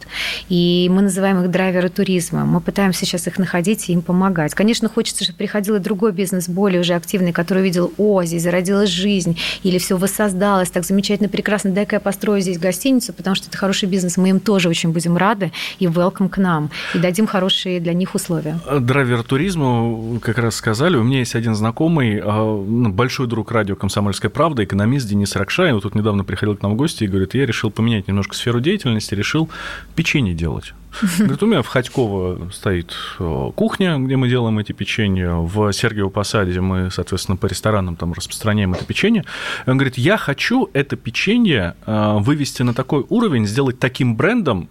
И 0.49 0.89
мы 0.91 1.03
называем 1.03 1.41
их 1.41 1.53
драйверы 1.53 1.89
туризма. 1.89 2.45
Мы 2.45 2.61
пытаемся 2.61 3.07
сейчас 3.07 3.29
их 3.29 3.39
находить 3.39 3.89
и 3.89 3.93
им 3.93 4.03
помогать. 4.03 4.55
Конечно, 4.55 4.89
хочется, 4.89 5.23
чтобы 5.23 5.39
приходил 5.39 5.77
и 5.77 5.79
другой 5.79 6.11
бизнес, 6.11 6.49
более 6.49 6.81
уже 6.81 6.95
активный, 6.95 7.33
который 7.33 7.61
увидел, 7.61 7.93
о, 7.97 8.25
здесь 8.25 8.43
зародилась 8.43 8.88
жизнь, 8.89 9.39
или 9.63 9.79
все 9.79 9.97
воссоздалось 9.97 10.71
так 10.71 10.85
замечательно, 10.85 11.29
прекрасно, 11.29 11.71
дай-ка 11.71 11.97
я 11.97 12.01
построю 12.01 12.41
здесь 12.41 12.59
гостиницу, 12.59 13.13
потому 13.13 13.37
что 13.37 13.49
это 13.49 13.57
хороший 13.57 13.89
бизнес, 13.89 14.17
мы 14.17 14.31
им 14.31 14.41
тоже 14.41 14.69
очень 14.69 14.91
будем 14.91 15.17
рады 15.17 15.53
и 15.79 15.87
welcome 15.87 16.29
к 16.29 16.39
нам, 16.39 16.71
и 16.95 16.99
дадим 16.99 17.27
хорошие 17.27 17.81
для 17.81 17.93
них 17.93 18.15
условия. 18.15 18.59
Драйвер 18.81 19.23
туризма, 19.23 20.19
как 20.21 20.39
раз 20.39 20.57
сказали, 20.57 20.97
у 20.97 21.03
меня 21.03 21.21
есть 21.21 21.35
один 21.35 21.55
знакомый, 21.55 22.21
а, 22.23 22.45
ну, 22.45 22.91
большой 22.91 23.27
друг 23.27 23.53
радио 23.53 23.77
«Комсомольская 23.77 24.31
правда», 24.31 24.65
экономист 24.65 25.09
Денис 25.09 25.35
Ракшай, 25.37 25.73
он 25.73 25.81
тут 25.81 25.95
недавно 25.95 26.25
приходил 26.25 26.57
к 26.57 26.63
нам 26.63 26.73
в 26.73 26.77
гости 26.77 27.05
и 27.05 27.07
говорит, 27.07 27.35
я 27.35 27.47
решил 27.47 27.71
поменять 27.71 28.09
немножко 28.09 28.35
сферу 28.35 28.61
деятельности, 28.61 29.15
решил 29.15 29.49
печенье 29.95 30.35
делать. 30.35 30.75
Говорит, 31.19 31.43
у 31.43 31.47
меня 31.47 31.63
в 31.63 31.67
Ходьково 31.67 32.51
стоит 32.53 32.95
э, 33.19 33.51
кухня, 33.55 33.99
где 33.99 34.17
мы 34.17 34.29
делаем 34.29 34.59
эти 34.59 34.73
печенья. 34.73 35.33
В 35.35 35.73
Сергиево 35.73 36.09
Посаде 36.09 36.61
мы, 36.61 36.91
соответственно, 36.91 37.37
по 37.37 37.47
ресторанам 37.47 37.97
там 37.97 38.13
распространяем 38.13 38.75
это 38.75 38.85
печенье. 38.85 39.25
И 39.67 39.71
он 39.71 39.77
говорит, 39.77 39.99
я 39.99 40.17
хочу 40.17 40.69
это 40.73 40.97
печенье 40.97 41.75
э, 41.87 42.17
вывести 42.19 42.63
на 42.63 42.75
такой 42.75 43.05
уровень, 43.09 43.47
сделать 43.47 43.79
таким 43.79 44.17
брендом, 44.17 44.69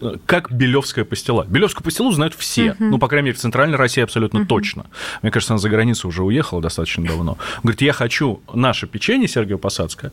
э, 0.00 0.16
как 0.26 0.52
Белевская 0.52 1.04
пастила. 1.04 1.46
Белевскую 1.48 1.84
пастилу 1.84 2.12
знают 2.12 2.34
все. 2.34 2.68
Uh-huh. 2.68 2.76
Ну, 2.78 2.98
по 2.98 3.08
крайней 3.08 3.26
мере, 3.26 3.36
в 3.36 3.40
Центральной 3.40 3.76
России 3.76 4.02
абсолютно 4.02 4.40
uh-huh. 4.40 4.46
точно. 4.46 4.86
Мне 5.22 5.30
кажется, 5.30 5.54
она 5.54 5.58
за 5.58 5.68
границу 5.68 6.08
уже 6.08 6.22
уехала 6.22 6.60
достаточно 6.60 7.04
давно. 7.06 7.38
Говорит, 7.62 7.80
я 7.82 7.92
хочу 7.92 8.40
наше 8.52 8.86
печенье 8.86 9.28
Сергиево-Посадское 9.28 10.12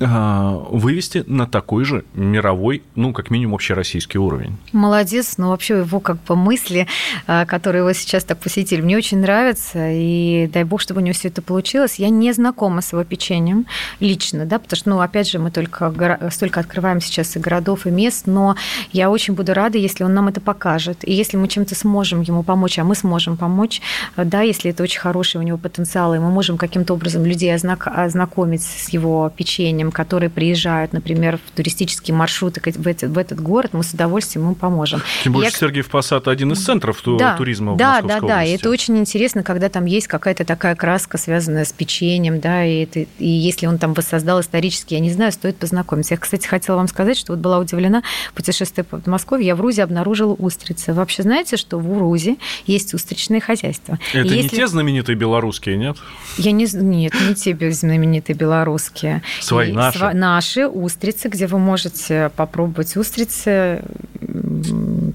вывести 0.00 1.24
на 1.26 1.46
такой 1.46 1.84
же 1.84 2.04
мировой, 2.14 2.82
ну, 2.94 3.12
как 3.12 3.30
минимум, 3.30 3.54
общероссийский 3.54 4.18
уровень. 4.18 4.56
Молодец, 4.72 5.38
но 5.38 5.50
вообще 5.50 5.78
его 5.78 6.00
как 6.00 6.22
бы 6.22 6.36
мысли, 6.36 6.86
а, 7.26 7.46
которые 7.46 7.80
его 7.80 7.92
сейчас 7.92 8.24
так 8.24 8.38
посетили, 8.38 8.80
мне 8.80 8.96
очень 8.96 9.18
нравятся, 9.18 9.90
и 9.90 10.48
дай 10.52 10.64
бог, 10.64 10.80
чтобы 10.80 11.00
у 11.00 11.04
него 11.04 11.14
все 11.14 11.28
это 11.28 11.42
получилось. 11.42 11.96
Я 11.96 12.10
не 12.10 12.32
знакома 12.32 12.80
с 12.80 12.92
его 12.92 13.02
печеньем 13.02 13.66
лично, 13.98 14.46
да, 14.46 14.58
потому 14.58 14.76
что, 14.76 14.90
ну, 14.90 15.00
опять 15.00 15.28
же, 15.28 15.38
мы 15.38 15.50
только 15.50 16.30
столько 16.30 16.60
открываем 16.60 17.00
сейчас 17.00 17.36
и 17.36 17.40
городов, 17.40 17.86
и 17.86 17.90
мест, 17.90 18.26
но 18.26 18.54
я 18.92 19.10
очень 19.10 19.34
буду 19.34 19.52
рада, 19.52 19.78
если 19.78 20.04
он 20.04 20.14
нам 20.14 20.28
это 20.28 20.40
покажет, 20.40 20.98
и 21.02 21.12
если 21.12 21.36
мы 21.36 21.48
чем-то 21.48 21.74
сможем 21.74 22.20
ему 22.20 22.42
помочь, 22.42 22.78
а 22.78 22.84
мы 22.84 22.94
сможем 22.94 23.36
помочь, 23.36 23.82
да, 24.16 24.42
если 24.42 24.70
это 24.70 24.82
очень 24.82 25.00
хороший 25.00 25.38
у 25.38 25.42
него 25.42 25.58
потенциал, 25.58 26.14
и 26.14 26.18
мы 26.18 26.30
можем 26.30 26.56
каким-то 26.56 26.94
образом 26.94 27.24
людей 27.24 27.52
ознакомить 27.54 28.62
с 28.62 28.90
его 28.90 29.32
печеньем, 29.36 29.87
людям, 29.88 29.92
которые 29.92 30.30
приезжают, 30.30 30.92
например, 30.92 31.38
в 31.38 31.56
туристические 31.56 32.14
маршруты 32.14 32.60
в, 32.60 32.86
эти, 32.86 33.06
в 33.06 33.18
этот 33.18 33.40
город, 33.40 33.72
мы 33.72 33.82
с 33.82 33.92
удовольствием 33.92 34.48
им 34.48 34.54
поможем. 34.54 35.02
Тем 35.24 35.32
более, 35.32 35.50
Я... 35.50 35.58
Сергеев 35.58 35.88
Посад 35.88 36.28
один 36.28 36.52
из 36.52 36.64
центров 36.64 37.00
да, 37.18 37.36
туризма 37.36 37.76
да, 37.76 38.00
в 38.00 38.04
Московской 38.04 38.20
Да, 38.20 38.20
да, 38.20 38.34
да, 38.34 38.44
и 38.44 38.54
это 38.54 38.70
очень 38.70 38.98
интересно, 38.98 39.42
когда 39.42 39.68
там 39.68 39.86
есть 39.86 40.06
какая-то 40.06 40.44
такая 40.44 40.74
краска, 40.74 41.18
связанная 41.18 41.64
с 41.64 41.72
печеньем, 41.72 42.40
да, 42.40 42.64
и, 42.64 42.84
это, 42.84 43.00
и 43.18 43.28
если 43.28 43.66
он 43.66 43.78
там 43.78 43.94
воссоздал 43.94 44.40
исторически, 44.40 44.94
я 44.94 45.00
не 45.00 45.10
знаю, 45.10 45.32
стоит 45.32 45.56
познакомиться. 45.56 46.14
Я, 46.14 46.18
кстати, 46.18 46.46
хотела 46.46 46.76
вам 46.76 46.88
сказать, 46.88 47.16
что 47.16 47.32
вот 47.32 47.40
была 47.40 47.58
удивлена 47.58 48.02
путешествие 48.34 48.84
по 48.84 49.00
Москве, 49.06 49.46
я 49.46 49.56
в 49.56 49.60
Рузе 49.60 49.82
обнаружила 49.82 50.34
устрицы. 50.34 50.92
Вы 50.92 50.98
вообще 50.98 51.22
знаете, 51.22 51.56
что 51.56 51.78
в 51.78 51.90
Урузе 51.90 52.36
есть 52.66 52.94
устричное 52.94 53.40
хозяйство? 53.40 53.98
Это 54.12 54.34
если... 54.34 54.42
не 54.42 54.48
те 54.48 54.66
знаменитые 54.66 55.16
белорусские, 55.16 55.76
нет? 55.76 55.96
Я 56.36 56.52
не... 56.52 56.68
Нет, 56.72 57.14
не 57.26 57.34
те 57.34 57.54
знаменитые 57.72 58.36
белорусские. 58.36 59.22
Свои, 59.40 59.72
наши? 59.78 59.98
Сва... 59.98 60.12
Наши 60.12 60.66
устрицы, 60.66 61.28
где 61.28 61.46
вы 61.46 61.58
можете 61.58 62.30
попробовать 62.36 62.96
устрицы, 62.96 63.82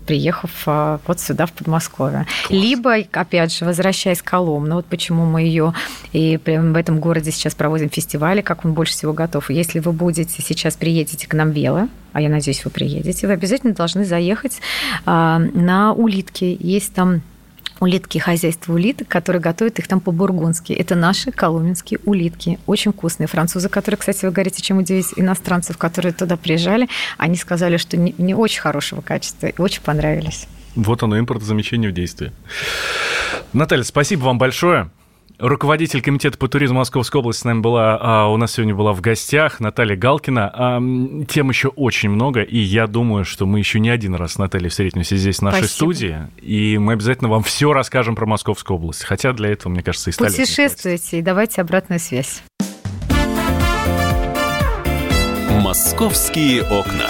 приехав 0.06 0.52
а, 0.66 1.00
вот 1.06 1.20
сюда, 1.20 1.46
в 1.46 1.52
Подмосковье. 1.52 2.26
Класс. 2.48 2.62
Либо, 2.62 2.96
опять 3.12 3.56
же, 3.56 3.66
возвращаясь 3.66 4.22
к 4.22 4.26
Коломну, 4.26 4.76
вот 4.76 4.86
почему 4.86 5.26
мы 5.26 5.42
ее 5.42 5.74
и 6.12 6.40
в 6.44 6.76
этом 6.78 7.00
городе 7.00 7.32
сейчас 7.32 7.56
проводим 7.56 7.90
фестивали, 7.90 8.42
как 8.42 8.66
он 8.66 8.74
больше 8.74 8.94
всего 8.94 9.14
готов. 9.14 9.50
Если 9.50 9.80
вы 9.80 9.92
будете 9.92 10.42
сейчас 10.42 10.76
приедете 10.76 11.28
к 11.28 11.34
нам 11.34 11.52
вело, 11.52 11.88
а 12.14 12.22
я 12.22 12.30
надеюсь, 12.30 12.64
вы 12.64 12.72
приедете, 12.72 13.28
вы 13.28 13.34
обязательно 13.34 13.74
должны 13.74 14.06
заехать 14.06 14.60
а, 15.06 15.40
на 15.40 15.94
улитки. 15.94 16.58
Есть 16.60 16.94
там 16.94 17.22
улитки 17.84 18.18
хозяйства 18.18 18.74
улиток, 18.74 19.08
которые 19.08 19.42
готовят 19.42 19.78
их 19.80 19.88
там 19.88 20.00
по-бургундски. 20.00 20.74
Это 20.74 20.96
наши 20.96 21.32
коломенские 21.32 22.00
улитки. 22.06 22.60
Очень 22.66 22.94
вкусные. 22.94 23.28
Французы, 23.28 23.70
которые, 23.70 23.98
кстати, 24.00 24.26
вы 24.26 24.32
говорите, 24.32 24.62
чем 24.62 24.80
удивить 24.80 25.08
иностранцев, 25.16 25.78
которые 25.78 26.14
туда 26.14 26.38
приезжали, 26.38 26.88
они 27.18 27.36
сказали, 27.36 27.78
что 27.78 27.98
не, 27.98 28.16
не 28.18 28.34
очень 28.34 28.62
хорошего 28.62 29.02
качества 29.02 29.48
и 29.48 29.62
очень 29.62 29.82
понравились. 29.82 30.48
Вот 30.76 31.04
оно, 31.04 31.20
импортозамещение 31.20 31.92
в 31.92 31.94
действии. 31.94 32.32
Наталья, 33.54 33.84
спасибо 33.84 34.24
вам 34.24 34.38
большое. 34.38 34.90
Руководитель 35.40 36.02
комитета 36.02 36.38
по 36.38 36.48
туризму 36.48 36.78
Московской 36.78 37.20
области 37.20 37.42
с 37.42 37.46
нами 37.46 37.60
была, 37.60 37.98
а, 38.00 38.28
у 38.28 38.38
нас 38.38 38.54
сегодня 38.54 38.76
была 38.76 38.94
в 38.94 39.02
гостях 39.02 39.60
Наталья 39.60 39.96
Галкина. 39.96 40.52
А, 40.54 40.80
тем 41.28 41.50
еще 41.50 41.70
очень 41.70 42.10
много, 42.10 42.42
и 42.42 42.58
я 42.58 42.88
думаю, 42.88 43.26
что 43.26 43.46
мы 43.46 43.60
еще 43.60 43.80
не 43.80 43.90
один 43.90 44.14
раз 44.16 44.34
с 44.34 44.38
Натальей 44.38 44.70
встретимся 44.70 45.18
здесь, 45.18 45.40
в 45.40 45.42
нашей 45.42 45.66
Спасибо. 45.66 45.76
студии, 45.76 46.18
и 46.40 46.78
мы 46.78 46.94
обязательно 46.94 47.30
вам 47.30 47.44
все 47.44 47.74
расскажем 47.74 48.16
про 48.16 48.26
Московскую 48.26 48.78
область. 48.78 49.04
Хотя 49.04 49.34
для 49.34 49.50
этого, 49.50 49.72
мне 49.72 49.82
кажется, 49.82 50.12
и 50.12 50.14
стали. 50.14 50.30
Путешествуйте 50.30 51.20
и 51.20 51.22
давайте 51.22 51.62
обратную 51.62 52.00
связь. 52.00 52.44
«Московские 55.62 56.64
окна». 56.64 57.10